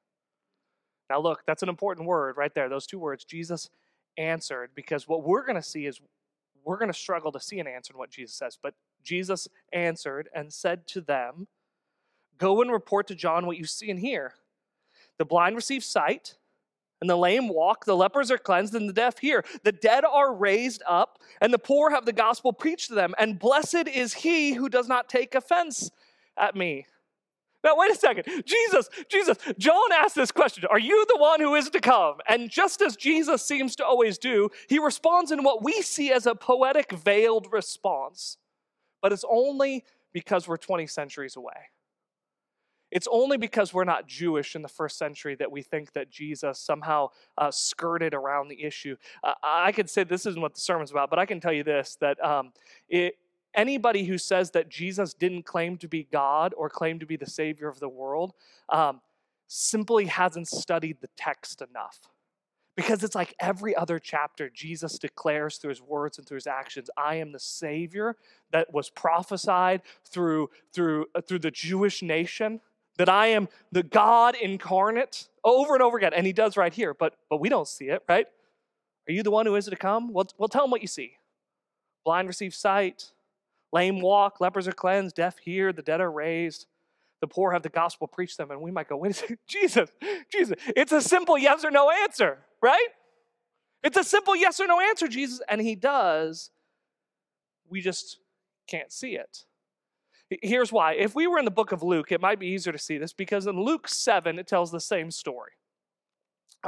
Now, 1.09 1.21
look, 1.21 1.43
that's 1.47 1.63
an 1.63 1.69
important 1.69 2.07
word 2.07 2.37
right 2.37 2.55
there. 2.55 2.69
Those 2.69 2.87
two 2.87 2.99
words, 2.99 3.25
Jesus 3.25 3.71
answered, 4.19 4.71
because 4.75 5.07
what 5.07 5.23
we're 5.23 5.45
going 5.45 5.57
to 5.57 5.63
see 5.63 5.87
is 5.87 6.01
we're 6.65 6.79
going 6.79 6.93
to 6.93 6.99
struggle 6.99 7.31
to 7.33 7.41
see 7.41 7.61
an 7.61 7.67
answer 7.67 7.93
in 7.93 7.99
what 7.99 8.11
Jesus 8.11 8.35
says. 8.35 8.59
But 8.61 8.75
Jesus 9.05 9.47
answered 9.73 10.29
and 10.35 10.53
said 10.53 10.87
to 10.89 11.01
them, 11.01 11.47
Go 12.39 12.61
and 12.61 12.71
report 12.71 13.07
to 13.07 13.15
John 13.15 13.47
what 13.47 13.57
you 13.57 13.65
see 13.65 13.91
and 13.91 14.01
hear. 14.01 14.35
The 15.19 15.25
blind 15.25 15.57
receive 15.57 15.83
sight 15.83 16.35
and 17.01 17.11
the 17.11 17.17
lame 17.17 17.49
walk, 17.49 17.85
the 17.85 17.97
lepers 17.97 18.31
are 18.31 18.39
cleansed, 18.39 18.75
and 18.75 18.89
the 18.89 18.93
deaf 18.93 19.19
hear. 19.19 19.45
The 19.65 19.73
dead 19.73 20.05
are 20.05 20.35
raised 20.35 20.83
up, 20.89 21.19
and 21.41 21.53
the 21.53 21.59
poor 21.59 21.91
have 21.91 22.07
the 22.07 22.13
gospel 22.13 22.53
preached 22.53 22.89
to 22.89 22.95
them. 22.95 23.15
And 23.19 23.39
blessed 23.39 23.87
is 23.87 24.15
he 24.15 24.55
who 24.55 24.69
does 24.69 24.89
not 24.89 25.09
take 25.09 25.35
offense 25.35 25.91
at 26.39 26.57
me. 26.57 26.87
Now, 27.67 27.75
wait 27.77 27.91
a 27.91 27.97
second. 27.97 28.27
Jesus, 28.47 28.89
Jesus, 29.09 29.37
John 29.59 29.93
asked 29.93 30.15
this 30.15 30.31
question 30.31 30.65
Are 30.71 30.79
you 30.79 31.05
the 31.09 31.19
one 31.19 31.41
who 31.41 31.57
is 31.57 31.69
to 31.71 31.81
come? 31.81 32.19
And 32.29 32.49
just 32.49 32.81
as 32.81 32.95
Jesus 32.95 33.43
seems 33.43 33.75
to 33.77 33.85
always 33.85 34.19
do, 34.19 34.51
he 34.69 34.79
responds 34.79 35.33
in 35.33 35.43
what 35.43 35.65
we 35.65 35.83
see 35.83 36.13
as 36.13 36.27
a 36.27 36.37
poetic, 36.37 36.93
veiled 36.93 37.49
response. 37.51 38.37
But 39.03 39.13
it's 39.13 39.25
only 39.29 39.85
because 40.13 40.47
we're 40.47 40.59
20 40.59 40.87
centuries 40.87 41.35
away. 41.35 41.71
It's 42.93 43.09
only 43.11 43.37
because 43.37 43.75
we're 43.75 43.83
not 43.83 44.07
Jewish 44.07 44.55
in 44.55 44.63
the 44.63 44.69
first 44.69 44.97
century 44.97 45.35
that 45.35 45.51
we 45.51 45.63
think 45.63 45.93
that 45.95 46.09
Jesus 46.09 46.61
somehow 46.61 47.09
uh, 47.37 47.51
skirted 47.51 48.15
around 48.15 48.47
the 48.47 48.63
issue. 48.63 48.95
Uh, 49.25 49.35
I 49.43 49.73
could 49.73 49.91
say 49.91 50.05
this 50.05 50.25
isn't 50.25 50.41
what 50.41 50.55
the 50.55 50.61
sermon's 50.61 50.93
about, 50.93 51.11
but 51.11 51.19
I 51.19 51.27
can 51.27 51.41
tell 51.41 51.53
you 51.53 51.65
this 51.65 51.99
that 52.01 52.25
um, 52.25 52.53
it, 52.89 53.15
anybody 53.57 54.05
who 54.05 54.19
says 54.19 54.53
that 54.53 54.69
Jesus 54.69 55.15
didn't 55.15 55.45
claim 55.45 55.79
to 55.79 55.89
be 55.89 56.05
God 56.05 56.55
or 56.57 56.69
claim 56.69 56.99
to 57.01 57.07
be 57.07 57.17
the 57.17 57.27
Savior 57.27 57.69
of 57.69 57.81
the 57.81 57.89
world 57.89 58.35
um, 58.69 59.01
simply 59.49 60.07
hasn't 60.07 60.49
studied 60.49 61.01
the 61.01 61.09
text 61.17 61.63
enough. 61.63 61.99
Because 62.77 63.03
it's 63.03 63.15
like 63.15 63.35
every 63.41 63.75
other 63.75 63.99
chapter, 63.99 64.51
Jesus 64.51 64.99
declares 64.99 65.57
through 65.57 65.71
his 65.71 65.81
words 65.81 66.19
and 66.19 66.27
through 66.27 66.37
his 66.37 66.47
actions, 66.47 66.91
I 66.95 67.15
am 67.15 67.33
the 67.33 67.41
Savior 67.41 68.17
that 68.51 68.73
was 68.73 68.91
prophesied 68.91 69.81
through, 70.05 70.51
through, 70.75 71.07
uh, 71.15 71.23
through 71.23 71.39
the 71.39 71.51
Jewish 71.51 72.03
nation 72.03 72.61
that 72.99 73.09
I 73.09 73.29
am 73.29 73.49
the 73.73 73.83
God 73.83 74.35
incarnate 74.35 75.29
over 75.43 75.75
and 75.75 75.83
over 75.83 75.97
again. 75.97 76.13
And 76.13 76.27
he 76.27 76.35
does 76.35 76.57
right 76.59 76.73
here, 76.73 76.93
but, 76.93 77.17
but 77.31 77.41
we 77.41 77.49
don't 77.49 77.69
see 77.69 77.87
it, 77.87 78.03
right? 78.09 78.27
Are 79.09 79.13
you 79.13 79.23
the 79.23 79.31
one 79.31 79.47
who 79.47 79.55
is 79.55 79.67
to 79.67 79.77
come? 79.77 80.13
Well, 80.13 80.27
well, 80.37 80.49
tell 80.49 80.65
him 80.65 80.71
what 80.71 80.83
you 80.83 80.89
see. 80.89 81.17
Blind 82.05 82.29
receive 82.29 82.55
sight, 82.55 83.13
lame 83.73 84.01
walk, 84.01 84.41
lepers 84.41 84.69
are 84.69 84.73
cleansed, 84.73 85.17
deaf 85.17 85.39
hear, 85.39 85.73
the 85.73 85.83
dead 85.83 86.01
are 86.01 86.11
raised, 86.11 86.67
the 87.21 87.27
poor 87.27 87.53
have 87.53 87.63
the 87.63 87.69
gospel 87.69 88.07
preached 88.07 88.37
them. 88.37 88.51
And 88.51 88.61
we 88.61 88.71
might 88.71 88.89
go, 88.89 88.97
wait 88.97 89.13
a 89.13 89.15
second, 89.15 89.39
Jesus, 89.47 89.91
Jesus. 90.31 90.57
It's 90.69 90.93
a 90.93 91.01
simple 91.01 91.39
yes 91.39 91.65
or 91.65 91.71
no 91.71 91.91
answer, 91.91 92.39
right? 92.63 92.89
It's 93.83 93.97
a 93.97 94.05
simple 94.05 94.37
yes 94.37 94.61
or 94.61 94.67
no 94.67 94.81
answer, 94.81 95.09
Jesus. 95.09 95.41
And 95.49 95.61
he 95.61 95.75
does. 95.75 96.51
We 97.69 97.81
just 97.81 98.19
can't 98.67 98.93
see 98.93 99.17
it. 99.17 99.45
Here's 100.43 100.73
why. 100.73 100.95
If 100.95 101.15
we 101.15 101.27
were 101.27 101.39
in 101.39 101.45
the 101.45 101.53
book 101.53 101.71
of 101.71 101.83
Luke, 101.83 102.11
it 102.11 102.21
might 102.21 102.41
be 102.41 102.49
easier 102.49 102.73
to 102.73 102.79
see 102.79 102.99
this 102.99 103.13
because 103.13 103.47
in 103.47 103.61
Luke 103.61 103.87
7, 103.87 104.39
it 104.39 104.47
tells 104.49 104.73
the 104.73 104.81
same 104.81 105.11
story. 105.11 105.53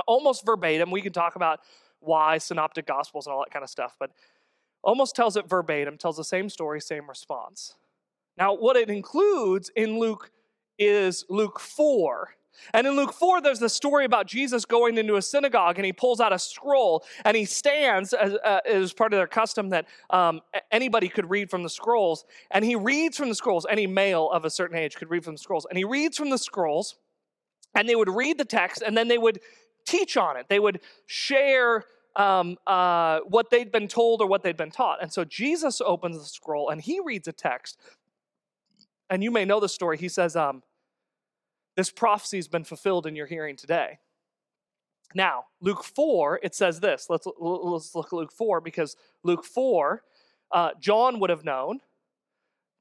Almost 0.07 0.47
verbatim. 0.47 0.93
We 0.93 1.03
can 1.03 1.13
talk 1.13 1.35
about 1.35 1.61
why 1.99 2.39
synoptic 2.39 2.87
gospels 2.87 3.27
and 3.27 3.35
all 3.35 3.41
that 3.41 3.51
kind 3.51 3.65
of 3.65 3.71
stuff, 3.71 3.97
but 3.99 4.13
almost 4.83 5.17
tells 5.17 5.37
it 5.37 5.49
verbatim, 5.49 5.99
tells 5.99 6.17
the 6.17 6.25
same 6.25 6.49
story, 6.49 6.81
same 6.81 7.09
response. 7.09 7.75
Now, 8.37 8.55
what 8.55 8.77
it 8.77 8.89
includes 8.89 9.71
in 9.75 9.99
Luke 9.99 10.31
is 10.79 11.25
Luke 11.29 11.59
4. 11.59 12.31
And 12.75 12.87
in 12.87 12.97
Luke 12.97 13.13
4, 13.13 13.41
there's 13.41 13.59
the 13.59 13.69
story 13.69 14.05
about 14.05 14.27
Jesus 14.27 14.65
going 14.65 14.99
into 14.99 15.17
a 15.17 15.23
synagogue 15.23 15.79
and 15.79 15.87
he 15.87 15.93
pulls 15.93 16.21
out 16.21 16.33
a 16.33 16.39
scroll 16.39 17.05
and 17.25 17.37
he 17.37 17.45
stands, 17.45 18.13
as, 18.13 18.35
uh, 18.45 18.61
as 18.67 18.93
part 18.93 19.13
of 19.13 19.19
their 19.19 19.27
custom 19.27 19.71
that 19.71 19.87
um, 20.11 20.41
anybody 20.71 21.09
could 21.09 21.31
read 21.31 21.51
from 21.51 21.63
the 21.63 21.69
scrolls. 21.69 22.25
And 22.51 22.65
he 22.65 22.75
reads 22.75 23.17
from 23.17 23.29
the 23.29 23.35
scrolls, 23.35 23.67
any 23.69 23.87
male 23.87 24.31
of 24.31 24.45
a 24.45 24.51
certain 24.51 24.77
age 24.77 24.97
could 24.97 25.11
read 25.11 25.25
from 25.25 25.35
the 25.35 25.39
scrolls. 25.39 25.67
And 25.69 25.79
he 25.79 25.85
reads 25.85 26.17
from 26.17 26.31
the 26.31 26.39
scrolls 26.39 26.97
and 27.75 27.89
they 27.89 27.95
would 27.95 28.09
read 28.09 28.39
the 28.39 28.45
text 28.45 28.83
and 28.83 28.97
then 28.97 29.09
they 29.09 29.19
would 29.19 29.41
teach 29.87 30.17
on 30.17 30.37
it. 30.37 30.47
They 30.49 30.61
would 30.61 30.81
share 31.07 31.85
um, 32.19 32.59
uh, 32.67 33.21
what 33.21 33.49
they'd 33.49 33.73
been 33.73 33.89
told 33.89 34.21
or 34.21 34.27
what 34.27 34.43
they'd 34.43 34.57
been 34.57 34.73
taught. 34.73 35.01
And 35.01 35.11
so 35.11 35.25
Jesus 35.25 35.81
opens 35.81 36.19
the 36.19 36.25
scroll 36.25 36.69
and 36.69 36.81
he 36.81 37.01
reads 37.01 37.29
a 37.29 37.33
text. 37.33 37.79
And 39.09 39.23
you 39.23 39.31
may 39.31 39.45
know 39.45 39.61
the 39.61 39.69
story. 39.69 39.97
He 39.97 40.09
says, 40.09 40.37
um, 40.37 40.63
This 41.77 41.91
prophecy 41.91 42.37
has 42.37 42.49
been 42.49 42.65
fulfilled 42.65 43.07
in 43.07 43.17
your 43.17 43.27
hearing 43.27 43.57
today. 43.57 44.01
Now, 45.15 45.45
Luke 45.63 45.85
4, 45.85 46.41
it 46.43 46.55
says 46.55 46.81
this. 46.81 47.07
Let's, 47.09 47.27
let's 47.39 47.95
look 47.95 48.09
at 48.09 48.13
Luke 48.13 48.33
4 48.33 48.61
because 48.61 48.97
Luke 49.23 49.45
4, 49.45 50.03
uh, 50.53 50.71
John 50.79 51.21
would 51.21 51.31
have 51.31 51.45
known 51.45 51.81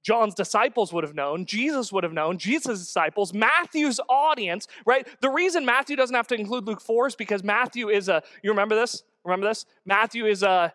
John's 0.07 0.35
disciples 0.35 0.93
would 0.93 1.03
have 1.03 1.15
known, 1.15 1.45
Jesus 1.45 1.91
would 1.91 2.05
have 2.05 2.13
known, 2.13 2.37
Jesus' 2.37 2.79
disciples, 2.79 3.33
Matthew's 3.33 3.99
audience, 4.07 4.65
right? 4.85 5.05
The 5.19 5.29
reason 5.29 5.65
Matthew 5.65 5.97
doesn't 5.97 6.15
have 6.15 6.27
to 6.27 6.35
include 6.35 6.65
Luke 6.65 6.79
4 6.79 7.07
is 7.07 7.15
because 7.17 7.43
Matthew 7.43 7.89
is 7.89 8.07
a, 8.07 8.23
you 8.41 8.49
remember 8.49 8.73
this? 8.73 9.03
Remember 9.27 9.47
this? 9.47 9.65
Matthew 9.85 10.25
is 10.25 10.41
a, 10.41 10.73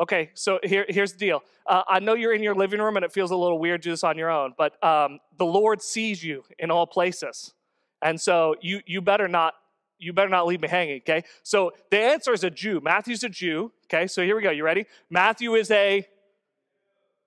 okay, 0.00 0.30
so 0.34 0.58
here, 0.64 0.84
here's 0.88 1.12
the 1.12 1.18
deal. 1.18 1.42
Uh, 1.64 1.82
I 1.88 2.00
know 2.00 2.14
you're 2.14 2.34
in 2.34 2.42
your 2.42 2.54
living 2.54 2.80
room 2.80 2.96
and 2.96 3.04
it 3.04 3.12
feels 3.12 3.30
a 3.30 3.36
little 3.36 3.58
weird 3.58 3.82
to 3.82 3.88
do 3.88 3.92
this 3.92 4.02
on 4.02 4.18
your 4.18 4.30
own, 4.30 4.54
but 4.58 4.82
um, 4.84 5.20
the 5.36 5.46
Lord 5.46 5.80
sees 5.80 6.22
you 6.22 6.42
in 6.58 6.72
all 6.72 6.86
places. 6.86 7.54
And 8.02 8.20
so 8.20 8.56
you, 8.60 8.80
you 8.86 9.00
better 9.00 9.28
not 9.28 9.54
you 10.00 10.12
better 10.12 10.28
not 10.28 10.46
leave 10.46 10.60
me 10.60 10.68
hanging, 10.68 10.98
okay? 10.98 11.24
So 11.42 11.72
the 11.90 11.98
answer 11.98 12.32
is 12.32 12.44
a 12.44 12.50
Jew. 12.50 12.80
Matthew's 12.80 13.24
a 13.24 13.28
Jew, 13.28 13.72
okay? 13.86 14.06
So 14.06 14.22
here 14.22 14.36
we 14.36 14.42
go. 14.42 14.52
You 14.52 14.64
ready? 14.64 14.86
Matthew 15.10 15.56
is 15.56 15.72
a 15.72 16.06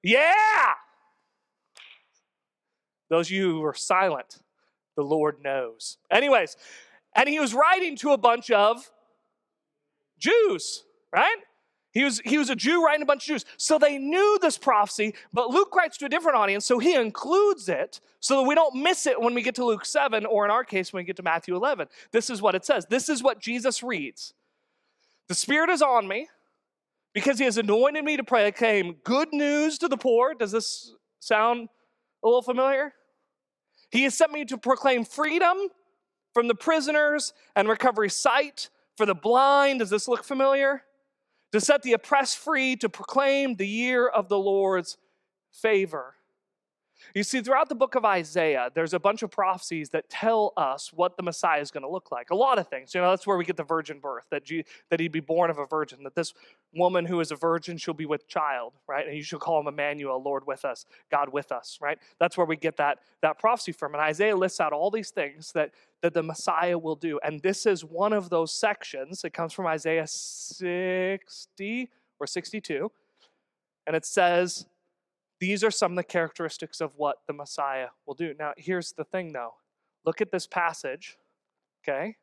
yeah. 0.01 0.73
Those 3.09 3.27
of 3.27 3.31
you 3.31 3.51
who 3.51 3.63
are 3.65 3.73
silent, 3.73 4.39
the 4.95 5.03
Lord 5.03 5.43
knows. 5.43 5.97
Anyways, 6.09 6.55
and 7.13 7.27
he 7.27 7.41
was 7.41 7.53
writing 7.53 7.97
to 7.97 8.11
a 8.11 8.17
bunch 8.17 8.51
of 8.51 8.89
Jews, 10.21 10.83
right? 11.11 11.37
He 11.91 12.05
was, 12.05 12.21
he 12.23 12.37
was 12.37 12.49
a 12.49 12.55
Jew 12.55 12.83
writing 12.85 13.01
a 13.01 13.05
bunch 13.05 13.23
of 13.23 13.27
Jews. 13.27 13.45
So 13.57 13.77
they 13.77 13.97
knew 13.97 14.39
this 14.41 14.57
prophecy, 14.57 15.13
but 15.33 15.49
Luke 15.49 15.75
writes 15.75 15.97
to 15.97 16.05
a 16.05 16.09
different 16.09 16.37
audience, 16.37 16.65
so 16.65 16.79
he 16.79 16.95
includes 16.95 17.67
it 17.67 17.99
so 18.21 18.37
that 18.37 18.47
we 18.47 18.55
don't 18.55 18.81
miss 18.81 19.05
it 19.05 19.19
when 19.19 19.33
we 19.33 19.41
get 19.41 19.55
to 19.55 19.65
Luke 19.65 19.85
7, 19.85 20.25
or 20.25 20.45
in 20.45 20.51
our 20.51 20.63
case, 20.63 20.93
when 20.93 21.01
we 21.01 21.05
get 21.05 21.17
to 21.17 21.23
Matthew 21.23 21.55
11. 21.55 21.87
This 22.13 22.29
is 22.29 22.41
what 22.41 22.55
it 22.55 22.63
says. 22.63 22.85
This 22.85 23.09
is 23.09 23.21
what 23.21 23.41
Jesus 23.41 23.83
reads 23.83 24.33
The 25.27 25.35
Spirit 25.35 25.69
is 25.69 25.81
on 25.81 26.07
me 26.07 26.29
because 27.13 27.39
he 27.39 27.45
has 27.45 27.57
anointed 27.57 28.05
me 28.05 28.15
to 28.15 28.23
proclaim 28.23 28.95
good 29.03 29.33
news 29.33 29.77
to 29.79 29.89
the 29.89 29.97
poor. 29.97 30.33
Does 30.33 30.53
this 30.53 30.93
sound 31.19 31.67
a 32.23 32.27
little 32.27 32.41
familiar? 32.41 32.93
He 33.89 34.03
has 34.03 34.15
sent 34.15 34.31
me 34.31 34.45
to 34.45 34.57
proclaim 34.57 35.03
freedom 35.03 35.57
from 36.33 36.47
the 36.47 36.55
prisoners 36.55 37.33
and 37.53 37.67
recovery 37.67 38.09
sight 38.09 38.69
for 39.01 39.07
the 39.07 39.15
blind. 39.15 39.79
Does 39.79 39.89
this 39.89 40.07
look 40.07 40.23
familiar? 40.23 40.83
To 41.53 41.59
set 41.59 41.81
the 41.81 41.93
oppressed 41.93 42.37
free, 42.37 42.75
to 42.75 42.87
proclaim 42.87 43.55
the 43.55 43.67
year 43.67 44.07
of 44.07 44.29
the 44.29 44.37
Lord's 44.37 44.95
favor. 45.51 46.13
You 47.13 47.23
see, 47.23 47.41
throughout 47.41 47.67
the 47.67 47.75
book 47.75 47.95
of 47.95 48.05
Isaiah, 48.05 48.69
there's 48.73 48.93
a 48.93 48.99
bunch 48.99 49.21
of 49.21 49.31
prophecies 49.31 49.89
that 49.89 50.09
tell 50.09 50.53
us 50.55 50.93
what 50.93 51.17
the 51.17 51.23
Messiah 51.23 51.59
is 51.59 51.69
going 51.69 51.83
to 51.83 51.89
look 51.89 52.11
like. 52.11 52.29
A 52.29 52.35
lot 52.35 52.57
of 52.57 52.69
things. 52.69 52.95
You 52.95 53.01
know, 53.01 53.09
that's 53.09 53.27
where 53.27 53.35
we 53.37 53.43
get 53.43 53.57
the 53.57 53.63
virgin 53.63 53.99
birth, 53.99 54.23
that, 54.29 54.43
that 54.89 54.99
he'd 54.99 55.11
be 55.11 55.19
born 55.19 55.49
of 55.49 55.57
a 55.57 55.65
virgin, 55.65 56.03
that 56.03 56.15
this 56.15 56.33
woman 56.73 57.05
who 57.05 57.19
is 57.19 57.31
a 57.31 57.35
virgin, 57.35 57.77
she'll 57.77 57.93
be 57.93 58.05
with 58.05 58.27
child, 58.27 58.73
right? 58.87 59.05
And 59.07 59.15
you 59.17 59.23
should 59.23 59.41
call 59.41 59.59
him 59.59 59.67
Emmanuel, 59.67 60.21
Lord 60.23 60.47
with 60.47 60.63
us, 60.63 60.85
God 61.09 61.29
with 61.29 61.51
us, 61.51 61.79
right? 61.81 61.99
That's 62.19 62.37
where 62.37 62.45
we 62.45 62.55
get 62.55 62.77
that, 62.77 62.99
that 63.21 63.37
prophecy 63.39 63.73
from. 63.73 63.93
And 63.93 64.01
Isaiah 64.01 64.35
lists 64.35 64.61
out 64.61 64.71
all 64.71 64.89
these 64.89 65.09
things 65.09 65.51
that, 65.51 65.71
that 66.01 66.13
the 66.13 66.23
Messiah 66.23 66.77
will 66.77 66.95
do. 66.95 67.19
And 67.23 67.41
this 67.41 67.65
is 67.65 67.83
one 67.83 68.13
of 68.13 68.29
those 68.29 68.53
sections. 68.53 69.25
It 69.25 69.33
comes 69.33 69.51
from 69.51 69.67
Isaiah 69.67 70.07
60 70.07 71.89
or 72.19 72.27
62. 72.27 72.91
And 73.87 73.95
it 73.95 74.05
says, 74.05 74.67
these 75.41 75.63
are 75.63 75.71
some 75.71 75.93
of 75.93 75.95
the 75.95 76.03
characteristics 76.03 76.79
of 76.81 76.95
what 76.97 77.17
the 77.25 77.33
Messiah 77.33 77.87
will 78.05 78.13
do. 78.13 78.35
Now, 78.37 78.53
here's 78.55 78.93
the 78.93 79.03
thing 79.03 79.33
though 79.33 79.55
look 80.05 80.21
at 80.21 80.31
this 80.31 80.47
passage, 80.47 81.17
okay? 81.83 82.15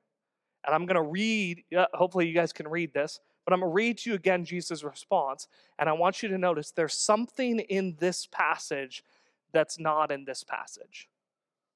And 0.65 0.75
I'm 0.75 0.87
going 0.87 0.97
to 0.97 1.03
read, 1.03 1.65
hopefully, 1.95 2.27
you 2.27 2.35
guys 2.35 2.53
can 2.53 2.69
read 2.69 2.93
this, 2.95 3.21
but 3.45 3.53
I'm 3.53 3.61
going 3.61 3.71
to 3.71 3.75
read 3.75 3.99
to 3.99 4.11
you 4.11 4.17
again 4.17 4.45
Jesus' 4.45 4.83
response. 4.83 5.49
And 5.79 5.89
I 5.89 5.93
want 5.93 6.23
you 6.23 6.29
to 6.29 6.39
notice 6.39 6.71
there's 6.71 6.95
something 6.95 7.61
in 7.61 7.97
this 7.99 8.27
passage 8.27 9.05
that's 9.53 9.79
not 9.79 10.11
in 10.11 10.25
this 10.25 10.45
passage. 10.45 11.09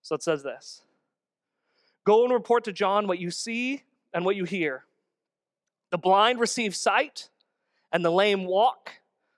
So 0.03 0.15
it 0.15 0.23
says 0.23 0.43
this 0.43 0.83
Go 2.05 2.25
and 2.25 2.33
report 2.33 2.65
to 2.65 2.73
John 2.73 3.09
what 3.09 3.19
you 3.19 3.31
see 3.31 3.83
and 4.15 4.25
what 4.25 4.37
you 4.37 4.45
hear. 4.45 4.85
The 5.91 5.99
blind 5.99 6.39
receive 6.41 6.75
sight, 6.77 7.29
and 7.93 8.05
the 8.05 8.11
lame 8.11 8.45
walk, 8.45 8.93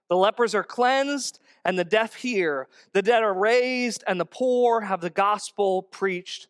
the 0.09 0.17
lepers 0.17 0.55
are 0.55 0.65
cleansed 0.65 1.41
and 1.65 1.79
the 1.79 1.85
deaf 1.85 2.15
hear. 2.15 2.69
The 2.93 3.03
dead 3.03 3.23
are 3.23 3.35
raised, 3.35 4.05
and 4.07 4.21
the 4.21 4.27
poor 4.27 4.83
have 4.83 5.01
the 5.01 5.11
gospel 5.11 5.83
preached 5.83 6.49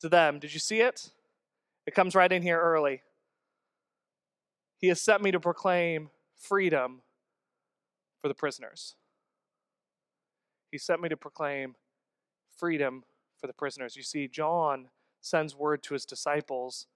to 0.00 0.08
them. 0.08 0.38
Did 0.38 0.54
you 0.54 0.60
see 0.60 0.80
it? 0.80 1.10
It 1.86 1.94
comes 1.94 2.14
right 2.14 2.32
in 2.32 2.42
here 2.42 2.60
early. 2.60 3.02
He 4.78 4.88
has 4.88 5.00
sent 5.00 5.22
me 5.22 5.30
to 5.30 5.40
proclaim 5.40 6.10
freedom 6.36 7.02
for 8.20 8.28
the 8.28 8.34
prisoners. 8.34 8.96
He 10.70 10.78
sent 10.78 11.00
me 11.00 11.08
to 11.08 11.16
proclaim 11.16 11.74
freedom 12.56 13.04
for 13.38 13.46
the 13.46 13.52
prisoners. 13.52 13.96
You 13.96 14.02
see, 14.02 14.28
John 14.28 14.88
sends 15.20 15.54
word 15.54 15.82
to 15.84 15.94
his 15.94 16.04
disciples 16.04 16.86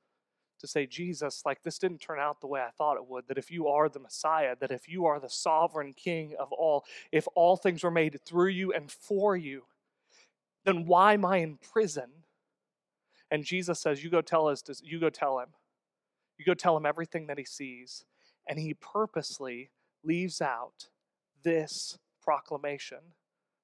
to 0.61 0.67
say, 0.67 0.87
Jesus, 0.87 1.43
like 1.45 1.63
this 1.63 1.79
didn't 1.79 1.99
turn 1.99 2.19
out 2.19 2.41
the 2.41 2.47
way 2.47 2.61
I 2.61 2.71
thought 2.71 2.97
it 2.97 3.07
would, 3.07 3.29
that 3.29 3.39
if 3.39 3.51
you 3.51 3.69
are 3.69 3.89
the 3.89 4.01
Messiah, 4.01 4.57
that 4.61 4.71
if 4.71 4.89
you 4.89 5.07
are 5.07 5.21
the 5.21 5.29
sovereign 5.29 5.93
King 5.93 6.35
of 6.39 6.53
all, 6.53 6.85
if 7.13 7.27
all 7.35 7.57
things 7.57 7.85
were 7.85 7.91
made 7.91 8.21
through 8.25 8.49
you 8.49 8.73
and 8.73 8.91
for 8.91 9.37
you, 9.37 9.65
then 10.65 10.87
why 10.87 11.15
am 11.15 11.25
I 11.25 11.39
in 11.39 11.57
prison? 11.57 12.11
And 13.31 13.45
Jesus 13.45 13.81
says, 13.81 14.03
You 14.03 14.11
go 14.11 14.21
tell 14.21 14.49
us, 14.49 14.63
you 14.83 14.99
go 14.99 15.11
tell 15.11 15.39
him. 15.39 15.49
You 16.39 16.45
go 16.45 16.55
tell 16.55 16.77
him 16.77 16.87
everything 16.87 17.27
that 17.27 17.39
he 17.39 17.45
sees. 17.45 18.05
And 18.49 18.59
he 18.59 18.75
purposely 18.75 19.71
leaves 20.05 20.41
out 20.41 20.89
this 21.43 21.99
proclamation 22.23 22.99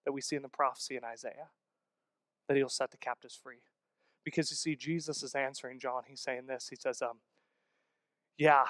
that 0.05 0.13
we 0.13 0.21
see 0.21 0.37
in 0.37 0.43
the 0.43 0.49
prophecy 0.49 0.97
in 0.97 1.05
Isaiah 1.05 1.49
that 2.49 2.57
he'll 2.57 2.69
set 2.69 2.91
the 2.91 2.97
captives 2.97 3.39
free. 3.43 3.63
Because 4.25 4.51
you 4.51 4.57
see, 4.57 4.75
Jesus 4.77 5.23
is 5.23 5.35
answering 5.35 5.79
John. 5.79 6.03
He's 6.07 6.21
saying 6.21 6.47
this. 6.47 6.69
He 6.69 6.77
says, 6.77 7.03
um, 7.03 7.19
Yeah, 8.39 8.65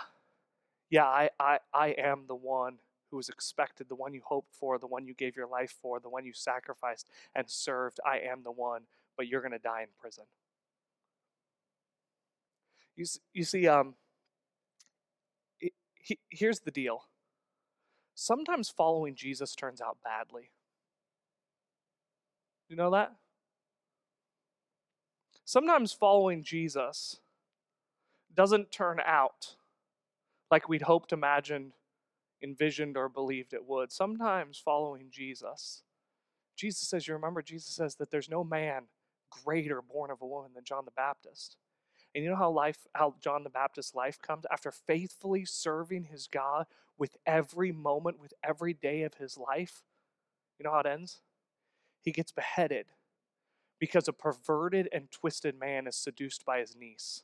yeah, 0.91 1.07
I, 1.07 1.31
I, 1.41 1.59
I 1.73 1.89
am 1.99 2.25
the 2.29 2.35
one 2.35 2.79
who 3.11 3.17
was 3.17 3.29
expected, 3.29 3.89
the 3.89 3.95
one 3.95 4.13
you 4.15 4.23
hoped 4.25 4.55
for, 4.55 4.79
the 4.79 4.87
one 4.87 5.07
you 5.07 5.15
gave 5.15 5.37
your 5.37 5.47
life 5.47 5.75
for, 5.81 6.01
the 6.01 6.09
one 6.09 6.25
you 6.25 6.33
sacrificed 6.33 7.09
and 7.35 7.49
served. 7.49 8.01
I 8.05 8.19
am 8.19 8.43
the 8.43 8.51
one, 8.51 8.83
but 9.17 9.29
you're 9.29 9.41
going 9.41 9.53
to 9.53 9.59
die 9.59 9.83
in 9.83 9.89
prison. 10.01 10.25
You, 12.97 13.05
you 13.33 13.45
see, 13.45 13.67
um, 13.67 13.95
it, 15.61 15.73
he, 15.95 16.19
here's 16.29 16.61
the 16.61 16.71
deal. 16.71 17.05
Sometimes 18.15 18.69
following 18.69 19.15
Jesus 19.17 19.55
turns 19.55 19.81
out 19.81 19.99
badly. 20.05 20.51
You 22.69 22.77
know 22.77 22.91
that? 22.93 23.13
Sometimes 25.45 25.93
following 25.93 26.43
Jesus 26.43 27.21
doesn't 28.35 28.73
turn 28.73 29.01
out 29.05 29.57
like 30.51 30.69
we'd 30.69 30.83
hoped, 30.83 31.13
imagined, 31.13 31.73
envisioned, 32.43 32.97
or 32.97 33.09
believed 33.09 33.53
it 33.53 33.67
would. 33.67 33.93
Sometimes 33.93 34.59
following 34.59 35.09
Jesus, 35.11 35.83
Jesus 36.57 36.89
says, 36.89 37.07
you 37.07 37.15
remember, 37.15 37.43
Jesus 37.43 37.75
says 37.75 37.97
that 37.97 38.11
there's 38.11 38.31
no 38.31 38.45
man 38.45 38.85
greater 39.45 39.83
born 39.83 40.11
of 40.11 40.23
a 40.23 40.27
woman 40.27 40.53
than 40.55 40.65
John 40.65 40.85
the 40.85 40.91
Baptist. 40.93 41.57
And 42.15 42.23
you 42.23 42.31
know 42.31 42.37
how 42.37 42.51
life, 42.51 42.87
how 42.95 43.15
John 43.21 43.43
the 43.43 43.51
Baptist's 43.51 43.95
life 43.95 44.23
comes 44.23 44.45
after 44.51 44.71
faithfully 44.71 45.45
serving 45.45 46.05
his 46.05 46.29
God 46.29 46.67
with 46.97 47.17
every 47.27 47.73
moment, 47.73 48.21
with 48.21 48.33
every 48.43 48.73
day 48.73 49.03
of 49.03 49.15
his 49.15 49.37
life. 49.37 49.83
You 50.59 50.65
know 50.65 50.73
how 50.73 50.81
it 50.81 50.87
ends? 50.87 51.21
He 52.03 52.13
gets 52.13 52.31
beheaded 52.31 52.87
because 53.79 54.09
a 54.09 54.13
perverted 54.13 54.89
and 54.93 55.11
twisted 55.11 55.59
man 55.59 55.87
is 55.87 55.97
seduced 55.97 56.45
by 56.45 56.61
his 56.61 56.77
niece. 56.77 57.23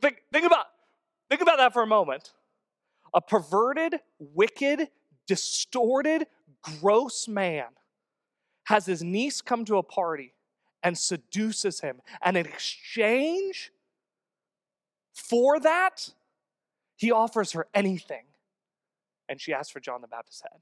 Think, 0.00 0.22
think, 0.32 0.44
about, 0.44 0.66
think 1.28 1.40
about 1.40 1.58
that 1.58 1.72
for 1.72 1.82
a 1.82 1.86
moment. 1.86 2.32
A 3.14 3.20
perverted, 3.20 3.96
wicked, 4.18 4.88
distorted, 5.26 6.26
gross 6.62 7.26
man 7.28 7.68
has 8.64 8.86
his 8.86 9.02
niece 9.02 9.40
come 9.40 9.64
to 9.64 9.78
a 9.78 9.82
party 9.82 10.34
and 10.82 10.96
seduces 10.96 11.80
him. 11.80 12.00
And 12.22 12.36
in 12.36 12.46
exchange 12.46 13.72
for 15.12 15.58
that, 15.60 16.10
he 16.96 17.10
offers 17.10 17.52
her 17.52 17.66
anything. 17.74 18.24
And 19.28 19.40
she 19.40 19.52
asks 19.52 19.70
for 19.70 19.80
John 19.80 20.00
the 20.00 20.08
Baptist's 20.08 20.42
head. 20.42 20.60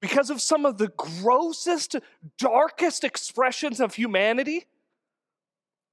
Because 0.00 0.30
of 0.30 0.40
some 0.40 0.64
of 0.64 0.78
the 0.78 0.88
grossest, 0.96 1.96
darkest 2.38 3.02
expressions 3.02 3.80
of 3.80 3.94
humanity, 3.94 4.66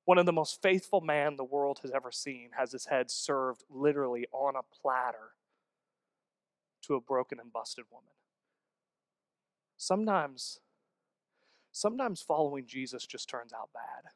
one 0.06 0.20
of 0.20 0.28
the 0.28 0.34
most 0.34 0.62
faithful 0.62 1.02
man 1.02 1.36
the 1.36 1.44
world 1.44 1.80
has 1.82 1.92
ever 1.92 2.12
seen 2.12 2.50
has 2.58 2.72
his 2.72 2.86
head 2.86 3.10
served 3.10 3.64
literally 3.70 4.28
on 4.32 4.56
a 4.56 4.62
platter 4.82 5.34
to 6.84 6.94
a 6.94 7.02
broken 7.02 7.40
and 7.40 7.52
busted 7.52 7.86
woman. 7.92 8.12
Sometimes, 9.78 10.60
sometimes 11.72 12.22
following 12.22 12.68
Jesus 12.68 13.08
just 13.08 13.28
turns 13.28 13.52
out 13.54 13.70
bad. 13.74 14.12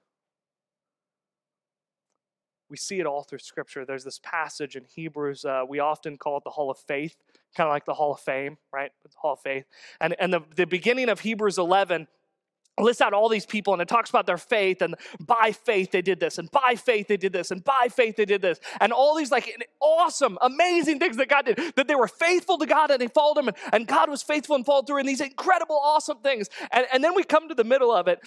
We 2.70 2.78
see 2.78 3.00
it 3.00 3.06
all 3.06 3.24
through 3.24 3.40
Scripture. 3.40 3.84
There's 3.86 4.04
this 4.04 4.20
passage 4.20 4.76
in 4.76 4.84
Hebrews. 4.86 5.44
Uh, 5.44 5.64
we 5.68 5.80
often 5.80 6.18
call 6.18 6.38
it 6.38 6.44
the 6.44 6.52
Hall 6.52 6.70
of 6.70 6.78
Faith, 6.78 7.16
kind 7.56 7.68
of 7.68 7.74
like 7.74 7.86
the 7.86 7.96
Hall 7.96 8.14
of 8.14 8.20
Fame, 8.20 8.58
right? 8.72 8.92
The 9.04 9.10
Hall 9.16 9.34
of 9.34 9.40
Faith. 9.40 9.66
And, 10.00 10.16
and 10.20 10.32
the, 10.32 10.42
the 10.56 10.66
beginning 10.66 11.10
of 11.10 11.22
Hebrews 11.22 11.58
11 11.58 12.08
lists 12.80 13.02
out 13.02 13.14
all 13.14 13.30
these 13.30 13.46
people 13.46 13.74
and 13.74 13.82
it 13.82 13.88
talks 13.88 14.10
about 14.10 14.26
their 14.26 14.38
faith 14.38 14.82
and 14.82 14.96
by 15.20 15.52
faith 15.52 15.92
they 15.92 16.02
did 16.02 16.20
this 16.20 16.38
and 16.38 16.50
by 16.52 16.76
faith 16.76 17.08
they 17.08 17.18
did 17.18 17.34
this 17.34 17.52
and 17.52 17.64
by 17.64 17.88
faith 17.90 18.16
they 18.16 18.26
did 18.26 18.42
this 18.42 18.60
and 18.80 18.94
all 18.94 19.16
these 19.16 19.32
like 19.32 19.54
awesome 19.82 20.38
amazing 20.42 20.98
things 20.98 21.18
that 21.18 21.28
god 21.28 21.46
did 21.46 21.60
that 21.76 21.90
they 21.90 21.96
were 21.96 22.08
faithful 22.08 22.58
to 22.58 22.66
god 22.66 22.90
and 22.90 23.02
they 23.02 23.08
followed 23.08 23.38
him 23.38 23.50
and, 23.50 23.58
and 23.74 23.88
god 23.88 24.10
was 24.10 24.24
faithful 24.24 24.56
and 24.56 24.66
followed 24.66 24.88
through 24.88 24.98
and 24.98 25.10
these 25.10 25.22
incredible 25.22 25.78
awesome 25.78 26.20
things 26.20 26.50
and, 26.72 26.86
and 26.94 27.04
then 27.04 27.14
we 27.14 27.24
come 27.24 27.50
to 27.50 27.56
the 27.56 27.64
middle 27.64 27.92
of 27.92 28.08
it 28.08 28.20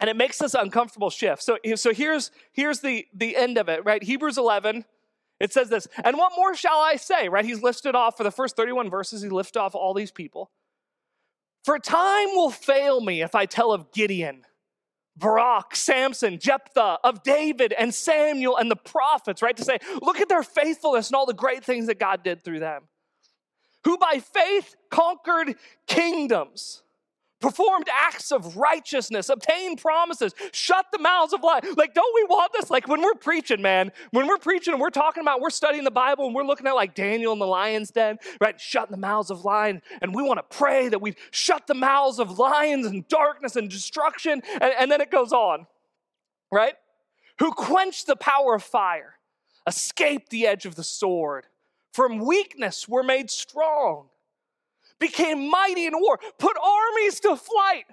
and 0.00 0.10
it 0.10 0.16
makes 0.16 0.38
this 0.38 0.54
uncomfortable 0.54 1.10
shift. 1.10 1.42
So, 1.42 1.58
so 1.76 1.92
here's 1.92 2.30
here's 2.52 2.80
the 2.80 3.06
the 3.14 3.36
end 3.36 3.58
of 3.58 3.68
it 3.68 3.84
right? 3.84 4.02
Hebrews 4.02 4.38
11 4.38 4.84
it 5.38 5.52
says 5.52 5.68
this 5.68 5.86
and 6.02 6.16
what 6.16 6.32
more 6.36 6.54
shall 6.54 6.78
i 6.78 6.96
say? 6.96 7.28
Right? 7.28 7.44
He's 7.44 7.62
listed 7.62 7.94
off 7.94 8.16
for 8.16 8.24
the 8.24 8.30
first 8.30 8.56
31 8.56 8.90
verses 8.90 9.22
he 9.22 9.28
lists 9.28 9.56
off 9.56 9.74
all 9.74 9.94
these 9.94 10.10
people. 10.10 10.50
For 11.64 11.78
time 11.78 12.28
will 12.34 12.50
fail 12.50 13.00
me 13.00 13.22
if 13.22 13.34
i 13.34 13.46
tell 13.46 13.72
of 13.72 13.92
gideon 13.92 14.42
Barak, 15.18 15.74
Samson, 15.74 16.38
Jephthah, 16.38 16.98
of 17.02 17.22
David 17.22 17.72
and 17.72 17.94
Samuel 17.94 18.58
and 18.58 18.70
the 18.70 18.76
prophets, 18.76 19.40
right? 19.40 19.56
To 19.56 19.64
say, 19.64 19.78
look 20.02 20.20
at 20.20 20.28
their 20.28 20.42
faithfulness 20.42 21.08
and 21.08 21.16
all 21.16 21.24
the 21.24 21.32
great 21.32 21.64
things 21.64 21.86
that 21.86 21.98
God 21.98 22.22
did 22.22 22.44
through 22.44 22.60
them. 22.60 22.82
Who 23.84 23.96
by 23.96 24.18
faith 24.18 24.74
conquered 24.90 25.54
kingdoms 25.86 26.82
performed 27.40 27.86
acts 27.92 28.32
of 28.32 28.56
righteousness, 28.56 29.28
obtained 29.28 29.80
promises, 29.80 30.34
shut 30.52 30.86
the 30.92 30.98
mouths 30.98 31.32
of 31.32 31.42
lies. 31.42 31.62
Like, 31.76 31.94
don't 31.94 32.14
we 32.14 32.24
want 32.24 32.52
this? 32.52 32.70
Like, 32.70 32.88
when 32.88 33.02
we're 33.02 33.14
preaching, 33.14 33.60
man, 33.60 33.92
when 34.10 34.26
we're 34.26 34.38
preaching 34.38 34.72
and 34.72 34.80
we're 34.80 34.90
talking 34.90 35.20
about, 35.20 35.40
we're 35.40 35.50
studying 35.50 35.84
the 35.84 35.90
Bible 35.90 36.26
and 36.26 36.34
we're 36.34 36.44
looking 36.44 36.66
at 36.66 36.74
like 36.74 36.94
Daniel 36.94 37.32
in 37.32 37.38
the 37.38 37.46
lion's 37.46 37.90
den, 37.90 38.18
right? 38.40 38.58
Shutting 38.60 38.92
the 38.92 39.00
mouths 39.00 39.30
of 39.30 39.44
lions. 39.44 39.82
And 40.00 40.14
we 40.14 40.22
want 40.22 40.38
to 40.38 40.56
pray 40.56 40.88
that 40.88 41.00
we 41.00 41.14
shut 41.30 41.66
the 41.66 41.74
mouths 41.74 42.18
of 42.18 42.38
lions 42.38 42.86
and 42.86 43.06
darkness 43.08 43.56
and 43.56 43.68
destruction. 43.68 44.42
And, 44.54 44.72
and 44.78 44.90
then 44.90 45.00
it 45.00 45.10
goes 45.10 45.32
on, 45.32 45.66
right? 46.50 46.74
Who 47.38 47.52
quenched 47.52 48.06
the 48.06 48.16
power 48.16 48.54
of 48.54 48.62
fire, 48.62 49.16
escaped 49.66 50.30
the 50.30 50.46
edge 50.46 50.64
of 50.64 50.74
the 50.74 50.84
sword. 50.84 51.46
From 51.92 52.18
weakness 52.18 52.88
were 52.88 53.02
made 53.02 53.30
strong 53.30 54.08
became 54.98 55.50
mighty 55.50 55.86
in 55.86 55.94
war, 55.94 56.18
put 56.38 56.56
armies 56.56 57.20
to 57.20 57.36
flight. 57.36 57.84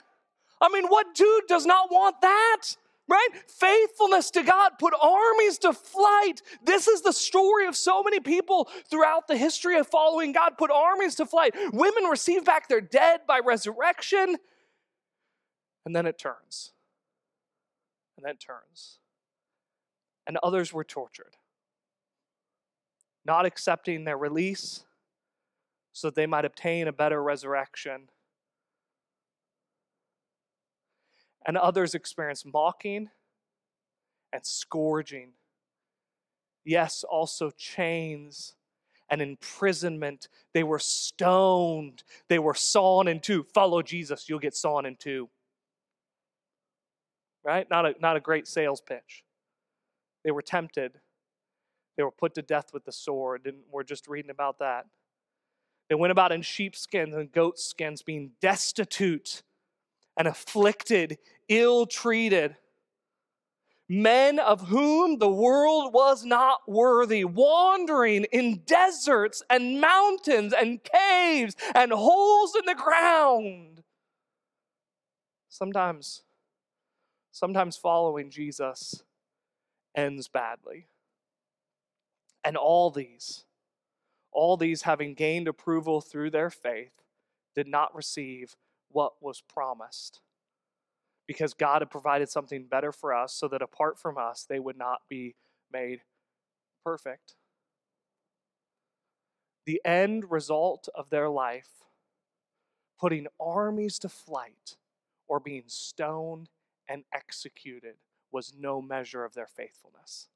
I 0.61 0.69
mean, 0.69 0.87
what 0.87 1.13
dude 1.13 1.47
does 1.47 1.65
not 1.65 1.91
want 1.91 2.21
that? 2.21 2.61
Right? 3.09 3.27
Faithfulness 3.47 4.31
to 4.31 4.43
God 4.43 4.71
put 4.79 4.93
armies 4.99 5.57
to 5.59 5.73
flight. 5.73 6.41
This 6.63 6.87
is 6.87 7.01
the 7.01 7.11
story 7.11 7.67
of 7.67 7.75
so 7.75 8.01
many 8.01 8.21
people 8.21 8.69
throughout 8.89 9.27
the 9.27 9.35
history 9.35 9.77
of 9.77 9.87
following 9.87 10.31
God, 10.31 10.53
put 10.57 10.71
armies 10.71 11.15
to 11.15 11.25
flight. 11.25 11.53
Women 11.73 12.05
receive 12.05 12.45
back 12.45 12.69
their 12.69 12.79
dead 12.79 13.21
by 13.27 13.39
resurrection. 13.39 14.37
And 15.85 15.93
then 15.93 16.05
it 16.05 16.17
turns. 16.17 16.71
And 18.17 18.25
then 18.25 18.37
turns. 18.37 18.99
And 20.25 20.37
others 20.41 20.71
were 20.71 20.85
tortured, 20.85 21.35
not 23.25 23.45
accepting 23.45 24.05
their 24.05 24.17
release 24.17 24.85
so 25.93 26.07
that 26.07 26.15
they 26.15 26.25
might 26.25 26.43
obtain 26.43 26.87
a 26.87 26.91
better 26.91 27.21
resurrection. 27.21 28.09
And 31.45 31.55
others 31.55 31.93
experience 31.93 32.43
mocking 32.45 33.09
and 34.33 34.45
scourging. 34.45 35.33
Yes, 36.65 37.03
also 37.07 37.51
chains 37.51 38.55
and 39.09 39.21
imprisonment. 39.21 40.29
They 40.53 40.63
were 40.63 40.79
stoned. 40.79 42.03
They 42.29 42.39
were 42.39 42.55
sawn 42.55 43.07
in 43.07 43.19
two. 43.19 43.43
Follow 43.53 43.81
Jesus, 43.81 44.27
you'll 44.27 44.39
get 44.39 44.55
sawn 44.55 44.85
in 44.85 44.95
two. 44.95 45.29
Right? 47.43 47.69
Not 47.69 47.85
a, 47.85 47.95
not 47.99 48.15
a 48.15 48.21
great 48.21 48.47
sales 48.47 48.81
pitch. 48.81 49.23
They 50.23 50.31
were 50.31 50.41
tempted. 50.41 50.93
They 51.97 52.03
were 52.03 52.11
put 52.11 52.33
to 52.35 52.41
death 52.41 52.73
with 52.73 52.85
the 52.85 52.91
sword. 52.91 53.41
And 53.45 53.57
we're 53.69 53.83
just 53.83 54.07
reading 54.07 54.31
about 54.31 54.59
that. 54.59 54.85
They 55.93 55.99
went 55.99 56.09
about 56.09 56.31
in 56.31 56.41
sheepskins 56.41 57.13
and 57.13 57.31
goatskins, 57.31 58.01
being 58.01 58.31
destitute 58.41 59.43
and 60.17 60.27
afflicted, 60.27 61.19
ill 61.47 61.85
treated. 61.85 62.55
Men 63.87 64.39
of 64.39 64.69
whom 64.69 65.19
the 65.19 65.29
world 65.29 65.93
was 65.93 66.25
not 66.25 66.61
worthy, 66.67 67.23
wandering 67.23 68.23
in 68.31 68.63
deserts 68.65 69.43
and 69.51 69.79
mountains 69.79 70.51
and 70.51 70.83
caves 70.83 71.55
and 71.75 71.91
holes 71.91 72.55
in 72.55 72.65
the 72.65 72.73
ground. 72.73 73.83
Sometimes, 75.47 76.23
sometimes 77.31 77.77
following 77.77 78.31
Jesus 78.31 79.03
ends 79.95 80.27
badly. 80.27 80.87
And 82.43 82.57
all 82.57 82.89
these 82.89 83.45
all 84.33 84.57
these, 84.57 84.83
having 84.83 85.13
gained 85.13 85.47
approval 85.47 86.01
through 86.01 86.31
their 86.31 86.49
faith, 86.49 87.01
did 87.55 87.67
not 87.67 87.95
receive 87.95 88.55
what 88.89 89.13
was 89.21 89.41
promised. 89.41 90.21
Because 91.27 91.53
God 91.53 91.81
had 91.81 91.89
provided 91.89 92.29
something 92.29 92.65
better 92.65 92.91
for 92.91 93.13
us 93.13 93.33
so 93.33 93.47
that 93.47 93.61
apart 93.61 93.97
from 93.97 94.17
us, 94.17 94.45
they 94.47 94.59
would 94.59 94.77
not 94.77 95.01
be 95.09 95.35
made 95.71 96.01
perfect. 96.83 97.35
The 99.65 99.81
end 99.85 100.29
result 100.29 100.89
of 100.93 101.09
their 101.09 101.29
life, 101.29 101.69
putting 102.99 103.27
armies 103.39 103.97
to 103.99 104.09
flight 104.09 104.75
or 105.27 105.39
being 105.39 105.63
stoned 105.67 106.49
and 106.87 107.05
executed, 107.13 107.95
was 108.31 108.53
no 108.57 108.81
measure 108.81 109.23
of 109.23 109.33
their 109.33 109.47
faithfulness 109.47 110.27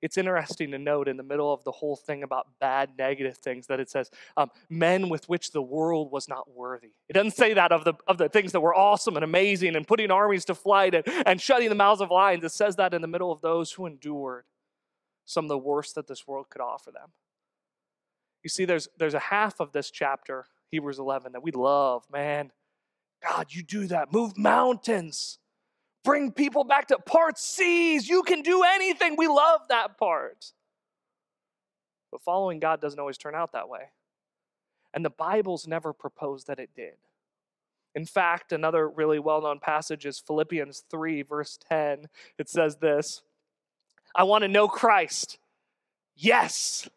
it's 0.00 0.16
interesting 0.16 0.70
to 0.70 0.78
note 0.78 1.08
in 1.08 1.16
the 1.16 1.22
middle 1.22 1.52
of 1.52 1.62
the 1.64 1.72
whole 1.72 1.96
thing 1.96 2.22
about 2.22 2.46
bad, 2.60 2.90
negative 2.98 3.36
things 3.36 3.66
that 3.66 3.80
it 3.80 3.90
says, 3.90 4.10
um, 4.36 4.50
men 4.70 5.08
with 5.08 5.28
which 5.28 5.52
the 5.52 5.62
world 5.62 6.10
was 6.10 6.28
not 6.28 6.50
worthy. 6.54 6.92
It 7.08 7.12
doesn't 7.12 7.32
say 7.32 7.54
that 7.54 7.72
of 7.72 7.84
the, 7.84 7.94
of 8.06 8.18
the 8.18 8.28
things 8.28 8.52
that 8.52 8.60
were 8.60 8.74
awesome 8.74 9.16
and 9.16 9.24
amazing 9.24 9.76
and 9.76 9.86
putting 9.86 10.10
armies 10.10 10.44
to 10.46 10.54
flight 10.54 10.94
and, 10.94 11.04
and 11.26 11.40
shutting 11.40 11.68
the 11.68 11.74
mouths 11.74 12.00
of 12.00 12.10
lions. 12.10 12.44
It 12.44 12.52
says 12.52 12.76
that 12.76 12.94
in 12.94 13.02
the 13.02 13.08
middle 13.08 13.32
of 13.32 13.40
those 13.40 13.72
who 13.72 13.86
endured 13.86 14.44
some 15.24 15.44
of 15.44 15.48
the 15.48 15.58
worst 15.58 15.94
that 15.94 16.06
this 16.06 16.26
world 16.26 16.46
could 16.50 16.60
offer 16.60 16.90
them. 16.90 17.10
You 18.42 18.50
see, 18.50 18.64
there's, 18.64 18.88
there's 18.98 19.14
a 19.14 19.20
half 19.20 19.60
of 19.60 19.72
this 19.72 19.90
chapter, 19.90 20.46
Hebrews 20.70 20.98
11, 20.98 21.32
that 21.32 21.42
we 21.42 21.52
love. 21.52 22.04
Man, 22.10 22.50
God, 23.22 23.46
you 23.50 23.62
do 23.62 23.86
that. 23.86 24.12
Move 24.12 24.36
mountains 24.36 25.38
bring 26.04 26.32
people 26.32 26.64
back 26.64 26.88
to 26.88 26.98
part 26.98 27.38
C's. 27.38 28.08
You 28.08 28.22
can 28.22 28.42
do 28.42 28.62
anything. 28.62 29.16
We 29.16 29.28
love 29.28 29.62
that 29.68 29.98
part. 29.98 30.52
But 32.10 32.22
following 32.22 32.60
God 32.60 32.80
doesn't 32.80 32.98
always 32.98 33.18
turn 33.18 33.34
out 33.34 33.52
that 33.52 33.68
way. 33.68 33.90
And 34.94 35.04
the 35.04 35.10
Bible's 35.10 35.66
never 35.66 35.92
proposed 35.92 36.46
that 36.46 36.58
it 36.58 36.70
did. 36.76 36.94
In 37.94 38.04
fact, 38.04 38.52
another 38.52 38.88
really 38.88 39.18
well 39.18 39.42
known 39.42 39.58
passage 39.58 40.06
is 40.06 40.18
Philippians 40.18 40.84
3, 40.90 41.22
verse 41.22 41.58
10. 41.68 42.08
It 42.38 42.48
says 42.48 42.76
this 42.76 43.22
I 44.14 44.24
want 44.24 44.42
to 44.42 44.48
know 44.48 44.68
Christ. 44.68 45.38
Yes 46.14 46.88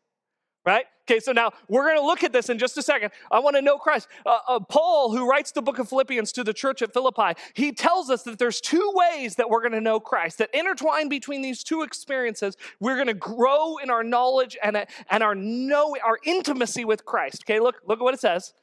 right? 0.65 0.85
Okay, 1.07 1.19
so 1.19 1.31
now 1.31 1.51
we're 1.67 1.83
going 1.83 1.97
to 1.97 2.05
look 2.05 2.23
at 2.23 2.33
this 2.33 2.49
in 2.49 2.57
just 2.57 2.75
a 2.79 2.81
second. 2.81 3.11
I 3.31 3.37
want 3.39 3.55
to 3.55 3.61
know 3.61 3.77
Christ. 3.77 4.07
Uh, 4.25 4.39
uh, 4.47 4.59
Paul, 4.59 5.15
who 5.15 5.29
writes 5.29 5.51
the 5.51 5.61
book 5.61 5.77
of 5.77 5.87
Philippians 5.87 6.31
to 6.31 6.43
the 6.43 6.51
church 6.53 6.81
at 6.81 6.93
Philippi, 6.93 7.39
he 7.53 7.71
tells 7.71 8.09
us 8.09 8.23
that 8.23 8.39
there's 8.39 8.59
two 8.59 8.91
ways 8.95 9.35
that 9.35 9.47
we're 9.47 9.61
going 9.61 9.73
to 9.73 9.81
know 9.81 9.99
Christ, 9.99 10.39
that 10.39 10.49
intertwined 10.51 11.11
between 11.11 11.43
these 11.43 11.63
two 11.63 11.83
experiences, 11.83 12.57
we're 12.79 12.95
going 12.95 13.05
to 13.05 13.13
grow 13.13 13.77
in 13.77 13.91
our 13.91 14.03
knowledge 14.03 14.57
and, 14.63 14.83
and 15.11 15.23
our 15.23 15.35
know 15.35 15.95
our 16.03 16.17
intimacy 16.25 16.85
with 16.85 17.05
Christ. 17.05 17.43
Okay, 17.45 17.59
look, 17.59 17.75
look 17.85 17.99
at 17.99 18.03
what 18.03 18.15
it 18.15 18.19
says. 18.19 18.53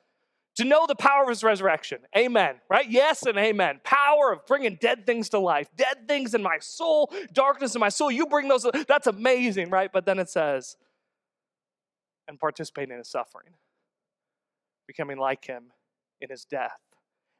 to 0.56 0.64
know 0.64 0.86
the 0.86 0.94
power 0.94 1.22
of 1.22 1.28
his 1.28 1.42
resurrection. 1.42 1.98
Amen. 2.16 2.56
Right? 2.68 2.88
Yes 2.90 3.22
and 3.24 3.38
amen. 3.38 3.80
Power 3.84 4.32
of 4.32 4.46
bringing 4.46 4.76
dead 4.80 5.06
things 5.06 5.28
to 5.30 5.38
life, 5.38 5.68
dead 5.76 6.06
things 6.08 6.34
in 6.34 6.42
my 6.42 6.58
soul, 6.60 7.12
darkness 7.32 7.74
in 7.74 7.80
my 7.80 7.88
soul. 7.88 8.10
You 8.10 8.26
bring 8.26 8.48
those, 8.48 8.66
that's 8.86 9.06
amazing, 9.06 9.70
right? 9.70 9.90
But 9.92 10.04
then 10.06 10.18
it 10.18 10.28
says, 10.28 10.76
and 12.28 12.38
participating 12.38 12.92
in 12.92 12.98
his 12.98 13.08
suffering, 13.08 13.54
becoming 14.86 15.18
like 15.18 15.46
him 15.46 15.72
in 16.20 16.30
his 16.30 16.44
death, 16.44 16.80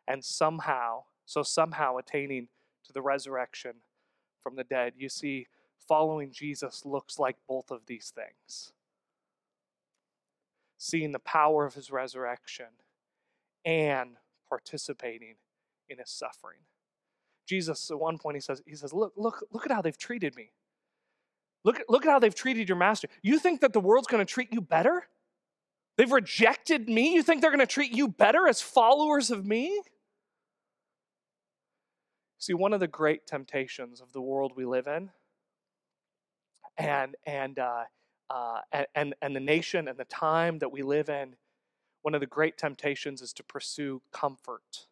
and 0.09 0.25
somehow, 0.25 1.05
so 1.25 1.43
somehow 1.43 1.97
attaining 1.97 2.49
to 2.85 2.93
the 2.93 3.03
resurrection 3.03 3.73
from 4.43 4.57
the 4.57 4.65
dead. 4.65 4.95
You 4.97 5.09
see, 5.09 5.47
following 5.89 6.33
Jesus 6.33 6.85
looks 6.85 7.19
like 7.19 7.37
both 7.49 7.71
of 7.71 7.87
these 7.87 8.13
things 8.15 8.73
seeing 10.83 11.13
the 11.13 11.21
power 11.21 11.65
of 11.65 11.75
his 11.75 11.93
resurrection 11.93 12.67
and 13.65 14.17
participating 14.49 15.37
in 15.89 15.99
his 15.99 16.11
suffering. 16.11 16.59
Jesus, 17.47 17.89
at 17.89 18.01
one 18.01 18.19
point, 18.19 18.37
he 18.37 18.41
says, 18.41 18.63
he 18.67 18.75
says, 18.75 18.93
Look, 18.93 19.13
look, 19.17 19.47
look 19.53 19.65
at 19.65 19.71
how 19.71 19.81
they've 19.81 19.97
treated 19.97 20.35
me. 20.35 20.51
Look, 21.65 21.83
look 21.89 22.05
at 22.05 22.11
how 22.11 22.19
they've 22.19 22.35
treated 22.35 22.69
your 22.69 22.79
master. 22.79 23.09
You 23.23 23.39
think 23.39 23.61
that 23.61 23.73
the 23.73 23.81
world's 23.81 24.09
going 24.09 24.25
to 24.25 24.31
treat 24.31 24.53
you 24.53 24.61
better? 24.61 25.07
They've 25.97 26.11
rejected 26.11 26.89
me. 26.89 27.15
You 27.15 27.23
think 27.23 27.41
they're 27.41 27.51
going 27.51 27.61
to 27.61 27.67
treat 27.67 27.93
you 27.93 28.09
better 28.09 28.49
as 28.49 28.61
followers 28.61 29.31
of 29.31 29.45
me? 29.45 29.81
See, 32.39 32.55
one 32.55 32.73
of 32.73 32.81
the 32.81 32.89
great 32.89 33.27
temptations 33.27 34.01
of 34.01 34.13
the 34.13 34.21
world 34.21 34.53
we 34.57 34.65
live 34.65 34.89
in, 34.89 35.11
and 36.77 37.15
and 37.25 37.59
uh, 37.61 37.85
uh, 38.31 38.61
and 38.97 39.15
and 39.23 39.37
the 39.37 39.41
nation 39.41 39.87
and 39.87 39.97
the 39.97 40.07
time 40.07 40.59
that 40.59 40.73
we 40.73 40.83
live 40.83 41.09
in, 41.09 41.37
one 42.01 42.15
of 42.15 42.21
the 42.21 42.27
great 42.27 42.59
temptations 42.59 43.23
is 43.23 43.33
to 43.35 43.45
pursue 43.45 44.03
comfort, 44.13 44.87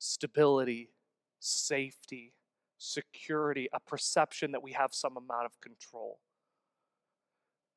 stability, 0.00 0.90
safety, 1.38 2.32
security, 2.80 3.68
a 3.72 3.78
perception 3.78 4.52
that 4.52 4.62
we 4.62 4.72
have 4.72 4.92
some 4.92 5.16
amount 5.16 5.44
of 5.44 5.60
control. 5.60 6.18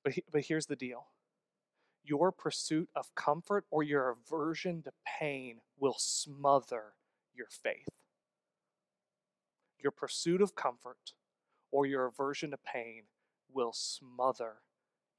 But, 0.03 0.13
he, 0.13 0.23
but 0.31 0.45
here's 0.45 0.65
the 0.65 0.75
deal 0.75 1.07
your 2.05 2.31
pursuit 2.31 2.89
of 2.95 3.13
comfort 3.15 3.65
or 3.69 3.83
your 3.83 4.09
aversion 4.09 4.81
to 4.83 4.91
pain 5.19 5.59
will 5.77 5.95
smother 5.97 6.93
your 7.33 7.47
faith. 7.49 7.87
Your 9.81 9.91
pursuit 9.91 10.41
of 10.41 10.55
comfort 10.55 11.13
or 11.71 11.85
your 11.85 12.05
aversion 12.05 12.51
to 12.51 12.57
pain 12.57 13.03
will 13.51 13.71
smother 13.73 14.55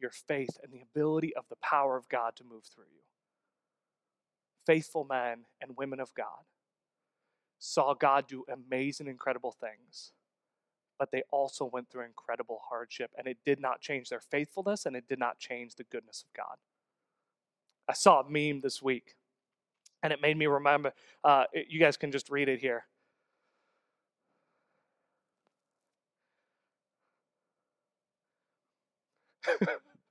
your 0.01 0.11
faith 0.11 0.59
and 0.63 0.73
the 0.73 0.83
ability 0.83 1.35
of 1.37 1.45
the 1.49 1.57
power 1.57 1.97
of 1.97 2.09
God 2.09 2.37
to 2.37 2.45
move 2.45 2.65
through 2.65 2.85
you. 2.93 3.03
Faithful 4.67 5.05
men 5.05 5.45
and 5.61 5.77
women 5.77 6.01
of 6.01 6.15
God 6.15 6.45
saw 7.65 7.95
God 7.95 8.27
do 8.29 8.45
amazing, 8.53 9.07
incredible 9.07 9.53
things, 9.53 10.13
but 10.99 11.11
they 11.11 11.23
also 11.31 11.65
went 11.65 11.91
through 11.91 12.05
incredible 12.05 12.61
hardship, 12.69 13.11
and 13.17 13.27
it 13.27 13.39
did 13.45 13.59
not 13.59 13.81
change 13.81 14.11
their 14.11 14.21
faithfulness 14.21 14.87
and 14.87 14.95
it 14.95 15.09
did 15.09 15.19
not 15.19 15.39
change 15.39 15.75
the 15.75 15.85
goodness 15.85 16.23
of 16.23 16.33
God. 16.37 16.57
I 17.89 17.95
saw 17.95 18.21
a 18.21 18.29
meme 18.29 18.61
this 18.61 18.83
week, 18.83 19.17
and 20.03 20.13
it 20.13 20.21
made 20.21 20.37
me 20.37 20.47
remember. 20.47 20.93
Uh, 21.23 21.45
you 21.69 21.81
guys 21.81 21.97
can 21.97 22.13
just 22.13 22.31
read 22.31 22.49
it 22.49 22.61
here. 22.61 22.85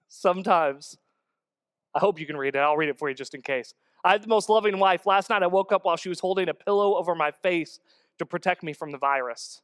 Sometimes, 0.07 0.97
I 1.95 1.99
hope 1.99 2.19
you 2.19 2.25
can 2.25 2.37
read 2.37 2.55
it. 2.55 2.59
I'll 2.59 2.77
read 2.77 2.89
it 2.89 2.97
for 2.97 3.09
you 3.09 3.15
just 3.15 3.35
in 3.35 3.41
case. 3.41 3.73
I 4.03 4.11
had 4.11 4.23
the 4.23 4.27
most 4.27 4.49
loving 4.49 4.79
wife. 4.79 5.05
Last 5.05 5.29
night 5.29 5.43
I 5.43 5.47
woke 5.47 5.71
up 5.71 5.85
while 5.85 5.95
she 5.95 6.09
was 6.09 6.19
holding 6.19 6.49
a 6.49 6.53
pillow 6.53 6.95
over 6.95 7.15
my 7.15 7.31
face 7.31 7.79
to 8.19 8.25
protect 8.25 8.63
me 8.63 8.73
from 8.73 8.91
the 8.91 8.97
virus. 8.97 9.61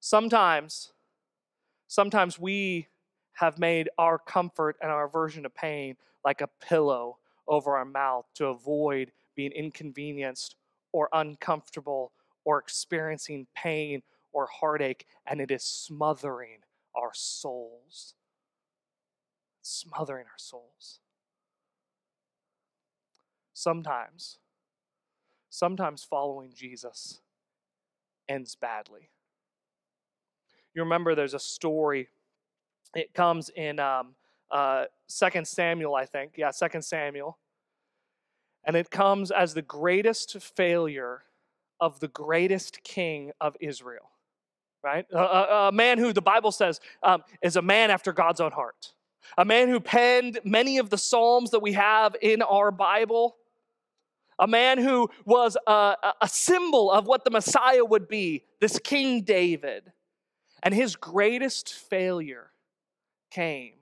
Sometimes, 0.00 0.92
sometimes 1.88 2.38
we 2.38 2.88
have 3.34 3.58
made 3.58 3.88
our 3.98 4.18
comfort 4.18 4.76
and 4.82 4.90
our 4.90 5.06
aversion 5.06 5.44
to 5.44 5.50
pain 5.50 5.96
like 6.24 6.40
a 6.40 6.48
pillow 6.60 7.18
over 7.48 7.76
our 7.76 7.84
mouth 7.84 8.26
to 8.34 8.46
avoid 8.46 9.10
being 9.34 9.52
inconvenienced 9.52 10.56
or 10.92 11.08
uncomfortable 11.12 12.12
or 12.44 12.58
experiencing 12.58 13.46
pain 13.56 14.02
or 14.32 14.46
heartache, 14.46 15.06
and 15.26 15.40
it 15.40 15.50
is 15.50 15.62
smothering 15.62 16.58
our 16.94 17.10
souls. 17.14 18.14
Smothering 19.62 20.26
our 20.26 20.38
souls. 20.38 21.00
Sometimes, 23.62 24.38
sometimes 25.48 26.02
following 26.02 26.50
Jesus 26.52 27.20
ends 28.28 28.56
badly. 28.56 29.10
You 30.74 30.82
remember 30.82 31.14
there's 31.14 31.32
a 31.32 31.38
story, 31.38 32.08
it 32.96 33.14
comes 33.14 33.50
in 33.50 33.78
um, 33.78 34.16
uh, 34.50 34.86
2 35.08 35.44
Samuel, 35.44 35.94
I 35.94 36.06
think. 36.06 36.32
Yeah, 36.36 36.50
2 36.50 36.82
Samuel. 36.82 37.38
And 38.64 38.74
it 38.74 38.90
comes 38.90 39.30
as 39.30 39.54
the 39.54 39.62
greatest 39.62 40.40
failure 40.40 41.22
of 41.80 42.00
the 42.00 42.08
greatest 42.08 42.82
king 42.82 43.30
of 43.40 43.56
Israel 43.60 44.10
right? 44.84 45.06
A, 45.12 45.16
a, 45.16 45.68
a 45.68 45.72
man 45.72 45.96
who 45.98 46.12
the 46.12 46.20
Bible 46.20 46.50
says 46.50 46.80
um, 47.04 47.22
is 47.40 47.54
a 47.54 47.62
man 47.62 47.92
after 47.92 48.12
God's 48.12 48.40
own 48.40 48.50
heart, 48.50 48.94
a 49.38 49.44
man 49.44 49.68
who 49.68 49.78
penned 49.78 50.40
many 50.42 50.78
of 50.78 50.90
the 50.90 50.98
Psalms 50.98 51.52
that 51.52 51.62
we 51.62 51.74
have 51.74 52.16
in 52.20 52.42
our 52.42 52.72
Bible, 52.72 53.36
a 54.42 54.46
man 54.48 54.78
who 54.78 55.08
was 55.24 55.56
a, 55.68 55.94
a 56.20 56.28
symbol 56.28 56.90
of 56.90 57.06
what 57.06 57.24
the 57.24 57.30
Messiah 57.30 57.84
would 57.84 58.08
be, 58.08 58.42
this 58.60 58.76
King 58.80 59.22
David. 59.22 59.92
And 60.64 60.74
his 60.74 60.96
greatest 60.96 61.72
failure 61.72 62.50
came 63.30 63.74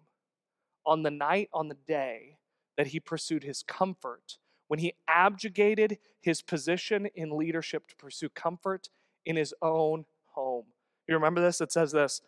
on 0.85 1.03
the 1.03 1.11
night, 1.11 1.49
on 1.55 1.69
the 1.69 1.79
day 1.89 2.37
that 2.77 2.89
he 2.89 3.01
pursued 3.01 3.43
his 3.43 3.63
comfort, 3.63 4.37
when 4.69 4.79
he 4.79 4.93
abjugated 5.09 5.97
his 6.21 6.43
position 6.43 7.09
in 7.15 7.39
leadership 7.39 7.89
to 7.89 7.97
pursue 7.97 8.29
comfort 8.29 8.91
in 9.25 9.37
his 9.37 9.55
own 9.63 10.05
home. 10.27 10.67
You 11.09 11.15
remember 11.15 11.41
this? 11.41 11.63
It 11.63 11.73
says 11.73 11.91
this 11.91 12.21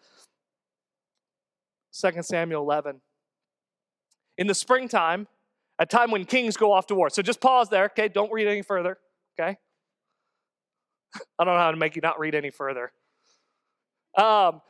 2 2.01 2.23
Samuel 2.23 2.63
11. 2.63 3.03
In 4.39 4.47
the 4.47 4.55
springtime, 4.55 5.29
a 5.83 5.87
time 5.87 6.13
when 6.13 6.25
kings 6.25 6.57
go 6.57 6.73
off 6.73 6.87
to 6.87 6.95
war. 6.95 7.11
So 7.11 7.23
just 7.23 7.41
pause 7.41 7.69
there, 7.69 7.87
okay? 7.87 8.09
Don't 8.09 8.33
read 8.33 8.47
any 8.47 8.63
further, 8.63 8.99
okay? 9.39 9.59
I 11.39 11.45
don't 11.45 11.55
know 11.55 11.61
how 11.61 11.73
to 11.73 11.77
make 11.77 11.97
you 11.97 12.03
not 12.03 12.21
read 12.21 12.37
any 12.37 12.51
further. 12.51 12.93
Um, 14.17 14.63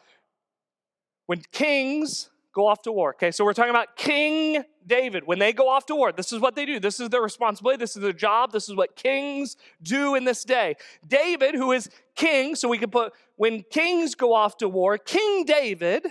when 1.26 1.42
kings 1.52 2.30
go 2.54 2.66
off 2.66 2.82
to 2.82 2.92
war. 2.92 3.10
Okay, 3.14 3.30
so 3.30 3.44
we're 3.44 3.54
talking 3.54 3.70
about 3.70 3.96
King 3.96 4.62
David. 4.86 5.26
When 5.26 5.38
they 5.38 5.52
go 5.52 5.68
off 5.68 5.86
to 5.86 5.96
war, 5.96 6.12
this 6.12 6.32
is 6.32 6.40
what 6.40 6.54
they 6.54 6.66
do. 6.66 6.78
This 6.78 7.00
is 7.00 7.08
their 7.08 7.22
responsibility. 7.22 7.78
This 7.78 7.96
is 7.96 8.02
their 8.02 8.12
job. 8.12 8.52
This 8.52 8.68
is 8.68 8.74
what 8.74 8.96
kings 8.96 9.56
do 9.82 10.14
in 10.14 10.24
this 10.24 10.44
day. 10.44 10.76
David, 11.06 11.54
who 11.54 11.72
is 11.72 11.88
king, 12.14 12.54
so 12.54 12.68
we 12.68 12.78
can 12.78 12.90
put 12.90 13.12
when 13.36 13.62
kings 13.70 14.14
go 14.14 14.34
off 14.34 14.58
to 14.58 14.68
war, 14.68 14.98
King 14.98 15.44
David 15.44 16.06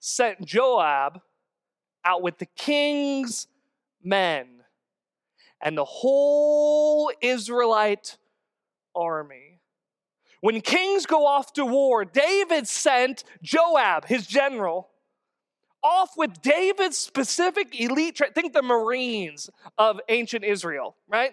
sent 0.00 0.44
Joab 0.44 1.20
out 2.04 2.22
with 2.22 2.38
the 2.38 2.46
king's 2.56 3.46
men 4.04 4.46
and 5.60 5.78
the 5.78 5.84
whole 5.84 7.10
Israelite 7.20 8.18
army. 8.94 9.60
When 10.40 10.60
kings 10.60 11.06
go 11.06 11.24
off 11.24 11.52
to 11.54 11.64
war, 11.64 12.04
David 12.04 12.66
sent 12.66 13.22
Joab, 13.42 14.06
his 14.06 14.26
general, 14.26 14.88
off 15.84 16.10
with 16.16 16.42
David's 16.42 16.98
specific 16.98 17.78
elite, 17.80 18.20
think 18.34 18.52
the 18.52 18.62
Marines 18.62 19.50
of 19.78 20.00
ancient 20.08 20.44
Israel, 20.44 20.96
right? 21.08 21.32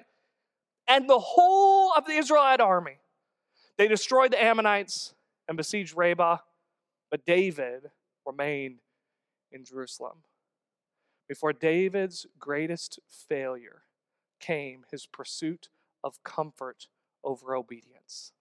And 0.87 1.09
the 1.09 1.19
whole 1.19 1.91
of 1.93 2.05
the 2.05 2.13
Israelite 2.13 2.61
army. 2.61 2.97
They 3.77 3.87
destroyed 3.87 4.31
the 4.31 4.43
Ammonites 4.43 5.13
and 5.47 5.55
besieged 5.57 5.95
Rabbah, 5.95 6.37
but 7.09 7.25
David 7.25 7.89
remained 8.25 8.79
in 9.51 9.65
Jerusalem. 9.65 10.17
Before 11.29 11.53
David's 11.53 12.25
greatest 12.39 12.99
failure 13.07 13.83
came 14.39 14.83
his 14.91 15.05
pursuit 15.05 15.69
of 16.03 16.23
comfort 16.23 16.87
over 17.23 17.55
obedience. 17.55 18.33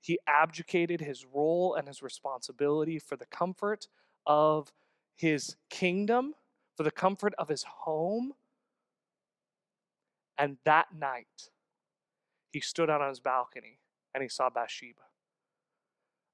He 0.00 0.18
abdicated 0.26 1.00
his 1.00 1.24
role 1.24 1.74
and 1.74 1.86
his 1.86 2.02
responsibility 2.02 2.98
for 2.98 3.16
the 3.16 3.26
comfort 3.26 3.86
of 4.26 4.72
his 5.14 5.56
kingdom, 5.70 6.34
for 6.76 6.82
the 6.82 6.90
comfort 6.90 7.32
of 7.38 7.48
his 7.48 7.62
home. 7.62 8.32
And 10.36 10.56
that 10.64 10.86
night, 10.98 11.50
he 12.52 12.60
stood 12.60 12.90
out 12.90 13.00
on 13.00 13.08
his 13.08 13.20
balcony 13.20 13.78
and 14.14 14.22
he 14.22 14.28
saw 14.28 14.50
Bathsheba. 14.50 15.02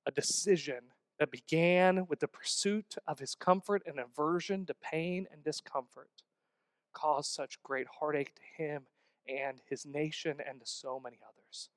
A 0.06 0.10
decision 0.10 0.84
that 1.22 1.30
began 1.30 2.04
with 2.08 2.18
the 2.18 2.26
pursuit 2.26 2.96
of 3.06 3.20
his 3.20 3.36
comfort 3.36 3.80
and 3.86 4.00
aversion 4.00 4.66
to 4.66 4.74
pain 4.74 5.24
and 5.30 5.44
discomfort 5.44 6.10
caused 6.92 7.30
such 7.30 7.62
great 7.62 7.86
heartache 8.00 8.34
to 8.34 8.42
him 8.60 8.82
and 9.28 9.60
his 9.70 9.86
nation 9.86 10.38
and 10.44 10.58
to 10.58 10.66
so 10.66 10.98
many 10.98 11.20
others. 11.22 11.68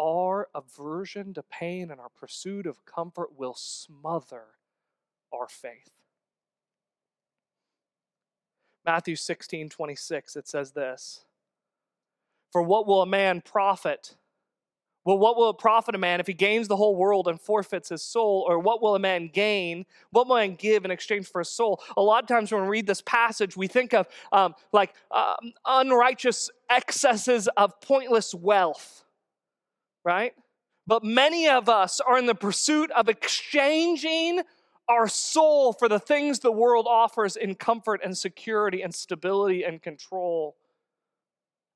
Our 0.00 0.48
aversion 0.54 1.34
to 1.34 1.42
pain 1.42 1.90
and 1.90 2.00
our 2.00 2.08
pursuit 2.08 2.64
of 2.66 2.86
comfort 2.86 3.36
will 3.36 3.54
smother 3.54 4.44
our 5.30 5.46
faith. 5.46 5.90
Matthew 8.86 9.16
16, 9.16 9.68
26, 9.68 10.36
it 10.36 10.48
says 10.48 10.72
this 10.72 11.26
For 12.50 12.62
what 12.62 12.86
will 12.86 13.02
a 13.02 13.06
man 13.06 13.42
profit? 13.42 14.14
Well, 15.06 15.18
what 15.18 15.36
will 15.36 15.50
it 15.50 15.58
profit 15.58 15.94
a 15.94 15.98
man 15.98 16.18
if 16.18 16.26
he 16.26 16.34
gains 16.34 16.66
the 16.66 16.74
whole 16.74 16.96
world 16.96 17.28
and 17.28 17.40
forfeits 17.40 17.90
his 17.90 18.02
soul? 18.02 18.44
Or 18.48 18.58
what 18.58 18.82
will 18.82 18.96
a 18.96 18.98
man 18.98 19.30
gain? 19.32 19.86
What 20.10 20.26
will 20.26 20.34
a 20.34 20.40
man 20.40 20.56
give 20.56 20.84
in 20.84 20.90
exchange 20.90 21.28
for 21.28 21.38
his 21.38 21.48
soul? 21.48 21.80
A 21.96 22.02
lot 22.02 22.24
of 22.24 22.28
times 22.28 22.50
when 22.50 22.62
we 22.62 22.68
read 22.68 22.88
this 22.88 23.02
passage, 23.02 23.56
we 23.56 23.68
think 23.68 23.94
of 23.94 24.08
um, 24.32 24.56
like 24.72 24.94
um, 25.12 25.52
unrighteous 25.64 26.50
excesses 26.68 27.48
of 27.56 27.80
pointless 27.80 28.34
wealth, 28.34 29.04
right? 30.04 30.34
But 30.88 31.04
many 31.04 31.48
of 31.48 31.68
us 31.68 32.00
are 32.00 32.18
in 32.18 32.26
the 32.26 32.34
pursuit 32.34 32.90
of 32.90 33.08
exchanging 33.08 34.42
our 34.88 35.06
soul 35.06 35.72
for 35.72 35.88
the 35.88 36.00
things 36.00 36.40
the 36.40 36.50
world 36.50 36.86
offers 36.88 37.36
in 37.36 37.54
comfort 37.54 38.00
and 38.04 38.18
security 38.18 38.82
and 38.82 38.92
stability 38.92 39.62
and 39.62 39.80
control 39.80 40.56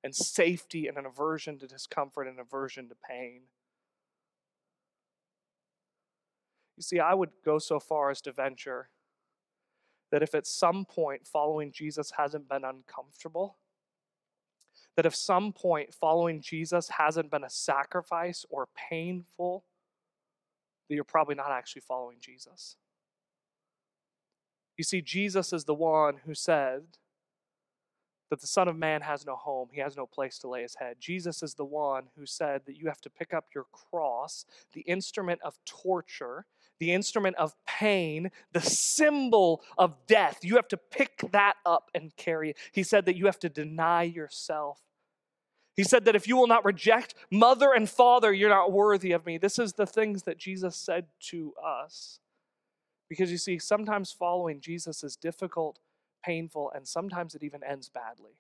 and 0.03 0.15
safety 0.15 0.87
and 0.87 0.97
an 0.97 1.07
aversion 1.07 1.59
to 1.59 1.67
discomfort 1.67 2.27
and 2.27 2.39
aversion 2.39 2.89
to 2.89 2.95
pain. 3.09 3.43
You 6.77 6.83
see, 6.83 6.99
I 6.99 7.13
would 7.13 7.31
go 7.45 7.59
so 7.59 7.79
far 7.79 8.11
as 8.11 8.23
to 8.23 8.33
venture 8.33 8.89
that 10.11 10.23
if 10.23 10.35
at 10.35 10.47
some 10.47 10.85
point 10.85 11.27
following 11.27 11.71
Jesus 11.71 12.13
hasn't 12.17 12.49
been 12.49 12.65
uncomfortable, 12.65 13.59
that 14.97 15.07
if 15.07 15.15
some 15.15 15.53
point 15.53 15.95
following 15.95 16.41
Jesus 16.41 16.89
hasn't 16.89 17.31
been 17.31 17.45
a 17.45 17.51
sacrifice 17.51 18.45
or 18.49 18.69
painful, 18.75 19.65
that 20.89 20.95
you're 20.95 21.05
probably 21.05 21.35
not 21.35 21.53
actually 21.53 21.83
following 21.83 22.17
Jesus. 22.21 22.77
You 24.77 24.85
see, 24.85 25.03
Jesus 25.03 25.53
is 25.53 25.65
the 25.65 25.75
one 25.75 26.21
who 26.25 26.35
said, 26.35 26.85
that 28.31 28.41
the 28.41 28.47
Son 28.47 28.69
of 28.69 28.77
Man 28.77 29.03
has 29.03 29.27
no 29.27 29.37
home, 29.37 29.69
he 29.73 29.81
has 29.81 29.97
no 29.97 30.07
place 30.07 30.39
to 30.39 30.49
lay 30.49 30.63
his 30.63 30.77
head. 30.77 30.97
Jesus 31.01 31.43
is 31.43 31.55
the 31.55 31.65
one 31.65 32.05
who 32.17 32.25
said 32.25 32.63
that 32.67 32.77
you 32.77 32.87
have 32.87 33.01
to 33.03 33.11
pick 33.11 33.35
up 33.35 33.47
your 33.55 33.67
cross, 33.73 34.47
the 34.73 34.83
instrument 34.83 35.41
of 35.43 35.59
torture, 35.67 36.47
the 36.79 36.93
instrument 36.93 37.37
of 37.37 37.55
pain, 37.67 38.31
the 38.53 38.61
symbol 38.61 39.63
of 39.77 39.97
death. 40.07 40.39
You 40.43 40.57
have 40.57 40.69
to 40.69 40.77
pick 40.77 41.23
that 41.33 41.55
up 41.67 41.91
and 41.95 42.17
carry 42.17 42.51
it. 42.51 42.57
He 42.73 42.85
said 42.85 43.05
that 43.07 43.17
you 43.17 43.27
have 43.27 43.41
to 43.41 43.49
deny 43.49 44.05
yourself. 44.05 44.81
He 45.75 45.85
said 45.85 46.05
that 46.05 46.17
if 46.17 46.29
you 46.29 46.37
will 46.37 46.47
not 46.47 46.65
reject 46.65 47.15
mother 47.31 47.73
and 47.73 47.89
father, 47.89 48.33
you're 48.33 48.49
not 48.49 48.73
worthy 48.73 49.13
of 49.13 49.27
me. 49.27 49.39
This 49.39 49.59
is 49.59 49.73
the 49.73 49.87
things 49.87 50.23
that 50.25 50.39
Jesus 50.39 50.77
said 50.77 51.07
to 51.31 51.53
us. 51.65 52.21
Because 53.09 53.33
you 53.33 53.39
see, 53.39 53.59
sometimes 53.59 54.13
following 54.13 54.61
Jesus 54.61 55.03
is 55.03 55.17
difficult 55.17 55.81
painful, 56.25 56.71
and 56.75 56.87
sometimes 56.87 57.35
it 57.35 57.43
even 57.43 57.63
ends 57.63 57.89
badly. 57.89 58.33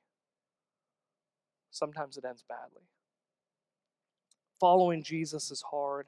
Sometimes 1.71 2.16
it 2.16 2.25
ends 2.25 2.45
badly. 2.49 2.83
Following 4.59 5.03
Jesus 5.03 5.51
is 5.51 5.62
hard. 5.71 6.07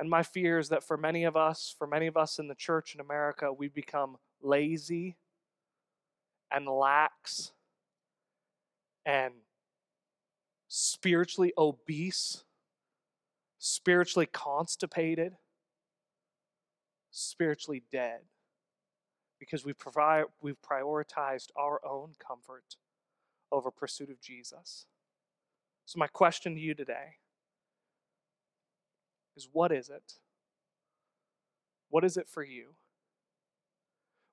And 0.00 0.08
my 0.08 0.22
fear 0.22 0.58
is 0.58 0.68
that 0.68 0.84
for 0.84 0.96
many 0.96 1.24
of 1.24 1.36
us, 1.36 1.74
for 1.76 1.86
many 1.86 2.06
of 2.06 2.16
us 2.16 2.38
in 2.38 2.48
the 2.48 2.54
church 2.54 2.94
in 2.94 3.00
America, 3.00 3.52
we 3.52 3.68
become 3.68 4.16
lazy 4.40 5.16
and 6.50 6.66
lax 6.66 7.52
and 9.04 9.34
spiritually 10.68 11.52
obese, 11.58 12.44
spiritually 13.58 14.26
constipated, 14.26 15.36
spiritually 17.10 17.82
dead 17.90 18.20
because 19.38 19.64
we 19.64 19.72
provide, 19.72 20.24
we've 20.40 20.60
prioritized 20.60 21.48
our 21.56 21.80
own 21.86 22.12
comfort 22.18 22.76
over 23.50 23.70
pursuit 23.70 24.10
of 24.10 24.20
Jesus. 24.20 24.86
So, 25.86 25.98
my 25.98 26.06
question 26.06 26.54
to 26.54 26.60
you 26.60 26.74
today 26.74 27.16
is 29.36 29.48
what 29.52 29.72
is 29.72 29.88
it? 29.88 30.14
What 31.90 32.04
is 32.04 32.16
it 32.16 32.28
for 32.28 32.42
you? 32.42 32.74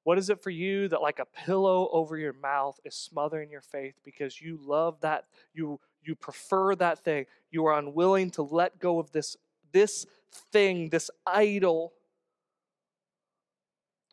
What 0.04 0.18
is 0.20 0.30
it 0.30 0.44
for 0.44 0.52
you 0.52 0.88
that, 0.90 1.02
like 1.02 1.20
a 1.20 1.26
pillow 1.26 1.90
over 1.92 2.18
your 2.18 2.34
mouth, 2.34 2.80
is 2.86 2.94
smothering 2.96 3.50
your 3.50 3.62
faith 3.62 3.96
because 4.04 4.40
you 4.40 4.60
love 4.64 5.00
that, 5.02 5.26
you, 5.54 5.80
you 6.04 6.14
prefer 6.14 6.76
that 6.76 7.04
thing, 7.04 7.26
you 7.50 7.66
are 7.66 7.80
unwilling 7.80 8.30
to 8.32 8.44
let 8.44 8.80
go 8.80 9.00
of 9.00 9.12
this, 9.12 9.36
this 9.72 10.06
thing, 10.52 10.90
this 10.90 11.10
idol 11.26 11.94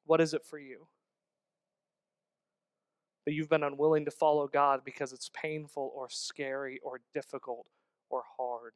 what 0.05 0.21
is 0.21 0.35
it 0.35 0.45
for 0.45 0.59
you? 0.59 0.87
That 3.25 3.33
you've 3.33 3.49
been 3.49 3.63
unwilling 3.63 4.05
to 4.05 4.11
follow 4.11 4.49
God 4.49 4.81
because 4.85 5.13
it's 5.13 5.31
painful 5.33 5.93
or 5.95 6.09
scary 6.11 6.81
or 6.83 7.01
difficult 7.15 7.67
or 8.11 8.23
hard. 8.37 8.73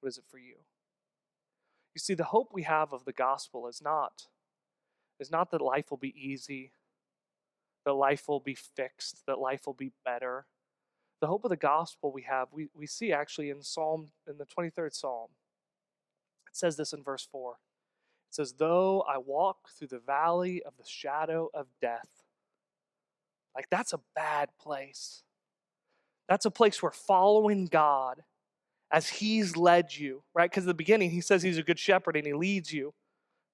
What 0.00 0.08
is 0.08 0.18
it 0.18 0.24
for 0.30 0.38
you? 0.38 0.56
You 1.94 2.00
see, 2.00 2.14
the 2.14 2.24
hope 2.24 2.50
we 2.52 2.62
have 2.62 2.92
of 2.92 3.04
the 3.04 3.12
gospel 3.12 3.66
is 3.66 3.82
not, 3.82 4.28
is 5.18 5.30
not 5.30 5.50
that 5.50 5.60
life 5.60 5.90
will 5.90 5.98
be 5.98 6.14
easy, 6.16 6.72
that 7.84 7.94
life 7.94 8.28
will 8.28 8.40
be 8.40 8.54
fixed, 8.54 9.26
that 9.26 9.38
life 9.38 9.66
will 9.66 9.74
be 9.74 9.92
better. 10.04 10.46
The 11.20 11.26
hope 11.26 11.44
of 11.44 11.50
the 11.50 11.56
gospel 11.56 12.12
we 12.12 12.22
have, 12.22 12.48
we, 12.52 12.68
we 12.74 12.86
see 12.86 13.12
actually 13.12 13.50
in 13.50 13.62
Psalm, 13.62 14.10
in 14.28 14.38
the 14.38 14.46
23rd 14.46 14.94
Psalm. 14.94 15.30
It 16.48 16.56
says 16.56 16.76
this 16.76 16.92
in 16.92 17.02
verse 17.02 17.26
4. 17.30 17.56
It 18.28 18.34
says, 18.34 18.54
Though 18.58 19.02
I 19.08 19.18
walk 19.18 19.70
through 19.70 19.88
the 19.88 19.98
valley 19.98 20.62
of 20.64 20.74
the 20.76 20.84
shadow 20.86 21.50
of 21.54 21.66
death. 21.80 22.08
Like, 23.54 23.68
that's 23.70 23.92
a 23.92 24.00
bad 24.14 24.50
place. 24.60 25.22
That's 26.28 26.44
a 26.44 26.50
place 26.50 26.82
where 26.82 26.92
following 26.92 27.66
God 27.66 28.22
as 28.90 29.08
He's 29.08 29.56
led 29.56 29.96
you, 29.96 30.22
right? 30.34 30.50
Because 30.50 30.64
at 30.64 30.68
the 30.68 30.74
beginning, 30.74 31.10
He 31.10 31.20
says 31.20 31.42
He's 31.42 31.58
a 31.58 31.62
good 31.62 31.78
shepherd 31.78 32.16
and 32.16 32.26
He 32.26 32.34
leads 32.34 32.72
you, 32.72 32.94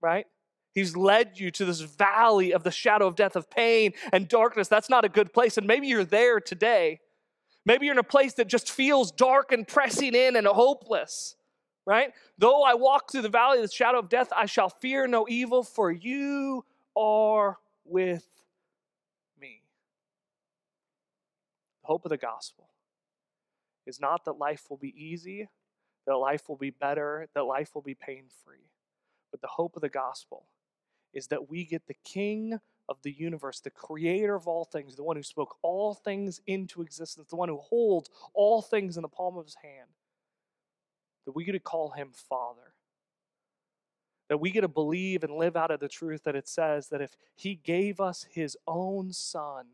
right? 0.03 0.27
He's 0.75 0.97
led 0.97 1.39
you 1.39 1.53
to 1.53 1.65
this 1.65 1.81
valley 1.81 2.53
of 2.53 2.65
the 2.65 2.73
shadow 2.73 3.07
of 3.07 3.15
death, 3.15 3.37
of 3.37 3.49
pain 3.49 3.93
and 4.13 4.27
darkness. 4.27 4.67
That's 4.67 4.91
not 4.91 5.05
a 5.05 5.09
good 5.09 5.33
place. 5.33 5.57
And 5.57 5.69
maybe 5.69 5.87
you're 5.87 6.05
there 6.05 6.41
today. 6.41 6.99
Maybe 7.65 7.87
you're 7.87 7.95
in 7.95 7.99
a 7.99 8.03
place 8.03 8.35
that 8.35 8.49
just 8.49 8.71
feels 8.71 9.13
dark 9.13 9.53
and 9.53 9.67
pressing 9.67 10.17
in 10.17 10.35
and 10.35 10.49
hopeless 10.49 11.37
right? 11.87 12.13
Though 12.39 12.63
I 12.63 12.75
walk 12.75 13.11
through 13.11 13.23
the 13.23 13.29
valley 13.29 13.59
of 13.59 13.69
the 13.69 13.75
shadow 13.75 13.99
of 13.99 14.09
death, 14.09 14.33
I 14.35 14.47
shall 14.47 14.69
fear 14.69 15.07
no 15.07 15.27
evil, 15.29 15.63
for 15.63 15.91
you 15.91 16.65
are 16.97 17.59
with 17.85 18.27
me. 19.41 19.63
The 21.83 21.89
hope 21.89 22.05
of 22.05 22.11
the 22.11 22.17
gospel 22.17 22.69
is 23.87 24.01
not 24.01 24.25
that 24.25 24.39
life 24.39 24.65
will 24.71 24.79
be 24.79 24.95
easy, 24.97 25.49
that 26.07 26.17
life 26.17 26.49
will 26.49 26.57
be 26.57 26.71
better, 26.71 27.29
that 27.35 27.45
life 27.45 27.75
will 27.75 27.83
be 27.83 27.95
pain 27.95 28.25
free. 28.45 28.71
But 29.31 29.41
the 29.41 29.49
hope 29.49 29.77
of 29.77 29.83
the 29.83 29.89
gospel 29.89 30.47
is 31.13 31.27
that 31.29 31.51
we 31.51 31.65
get 31.65 31.87
the 31.87 31.97
King 32.05 32.59
of 32.89 32.99
the 33.03 33.13
universe, 33.13 33.61
the 33.61 33.71
creator 33.71 34.35
of 34.35 34.47
all 34.47 34.65
things, 34.65 34.97
the 34.97 35.03
one 35.03 35.17
who 35.17 35.23
spoke 35.23 35.57
all 35.63 35.95
things 35.95 36.41
into 36.47 36.83
existence, 36.83 37.29
the 37.29 37.37
one 37.37 37.49
who 37.49 37.59
holds 37.59 38.11
all 38.35 38.63
things 38.63 38.97
in 38.97 39.03
the 39.03 39.09
palm 39.09 39.37
of 39.37 39.45
his 39.45 39.57
hand 39.63 39.89
that 41.25 41.33
we 41.35 41.45
get 41.45 41.53
to 41.53 41.59
call 41.59 41.91
him 41.91 42.11
Father. 42.13 42.75
That 44.29 44.41
we 44.41 44.51
get 44.51 44.63
to 44.63 44.69
believe 44.69 45.23
and 45.23 45.35
live 45.35 45.57
out 45.57 45.71
of 45.71 45.81
the 45.81 45.89
truth 45.89 46.25
that 46.25 46.37
it 46.37 46.49
says 46.49 46.89
that 46.89 47.01
if 47.01 47.17
he 47.35 47.55
gave 47.55 48.01
us 48.01 48.27
his 48.31 48.57
own 48.67 49.13
son, 49.13 49.67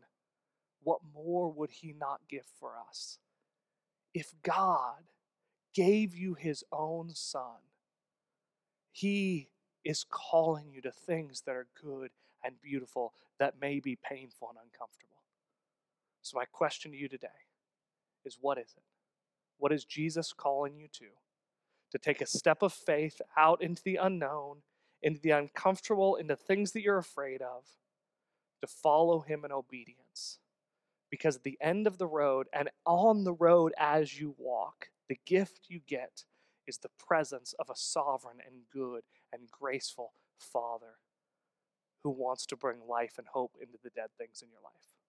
what 0.83 0.99
more 1.13 1.49
would 1.51 1.71
he 1.71 1.93
not 1.97 2.21
give 2.29 2.45
for 2.59 2.73
us? 2.89 3.17
If 4.13 4.33
God 4.43 5.03
gave 5.73 6.15
you 6.15 6.33
his 6.33 6.63
own 6.71 7.11
son, 7.13 7.61
he 8.91 9.49
is 9.85 10.05
calling 10.09 10.69
you 10.69 10.81
to 10.81 10.91
things 10.91 11.43
that 11.45 11.55
are 11.55 11.67
good 11.81 12.11
and 12.43 12.61
beautiful 12.61 13.13
that 13.39 13.59
may 13.59 13.79
be 13.79 13.95
painful 13.95 14.49
and 14.49 14.57
uncomfortable. 14.57 15.23
So, 16.21 16.37
my 16.37 16.45
question 16.45 16.91
to 16.91 16.97
you 16.97 17.07
today 17.07 17.27
is 18.25 18.37
what 18.39 18.57
is 18.57 18.73
it? 18.75 18.83
What 19.57 19.71
is 19.71 19.85
Jesus 19.85 20.33
calling 20.33 20.75
you 20.75 20.87
to? 20.93 21.05
To 21.91 21.97
take 21.97 22.21
a 22.21 22.27
step 22.27 22.61
of 22.61 22.73
faith 22.73 23.21
out 23.37 23.61
into 23.61 23.81
the 23.83 23.97
unknown, 23.97 24.57
into 25.01 25.19
the 25.21 25.31
uncomfortable, 25.31 26.15
into 26.15 26.35
things 26.35 26.71
that 26.71 26.81
you're 26.81 26.97
afraid 26.97 27.41
of, 27.41 27.65
to 28.61 28.67
follow 28.67 29.21
Him 29.21 29.43
in 29.45 29.51
obedience. 29.51 30.39
Because 31.09 31.35
at 31.35 31.43
the 31.43 31.57
end 31.59 31.87
of 31.87 31.97
the 31.97 32.07
road 32.07 32.47
and 32.53 32.69
on 32.85 33.23
the 33.23 33.33
road 33.33 33.73
as 33.77 34.19
you 34.19 34.33
walk, 34.37 34.89
the 35.09 35.19
gift 35.25 35.65
you 35.67 35.81
get 35.85 36.23
is 36.67 36.77
the 36.77 36.91
presence 37.05 37.53
of 37.59 37.69
a 37.69 37.75
sovereign 37.75 38.37
and 38.45 38.61
good 38.71 39.03
and 39.33 39.51
graceful 39.51 40.13
Father 40.39 40.95
who 42.03 42.09
wants 42.09 42.45
to 42.45 42.55
bring 42.55 42.77
life 42.87 43.15
and 43.17 43.27
hope 43.27 43.57
into 43.61 43.77
the 43.83 43.89
dead 43.89 44.09
things 44.17 44.41
in 44.41 44.49
your 44.49 44.61
life. 44.63 45.00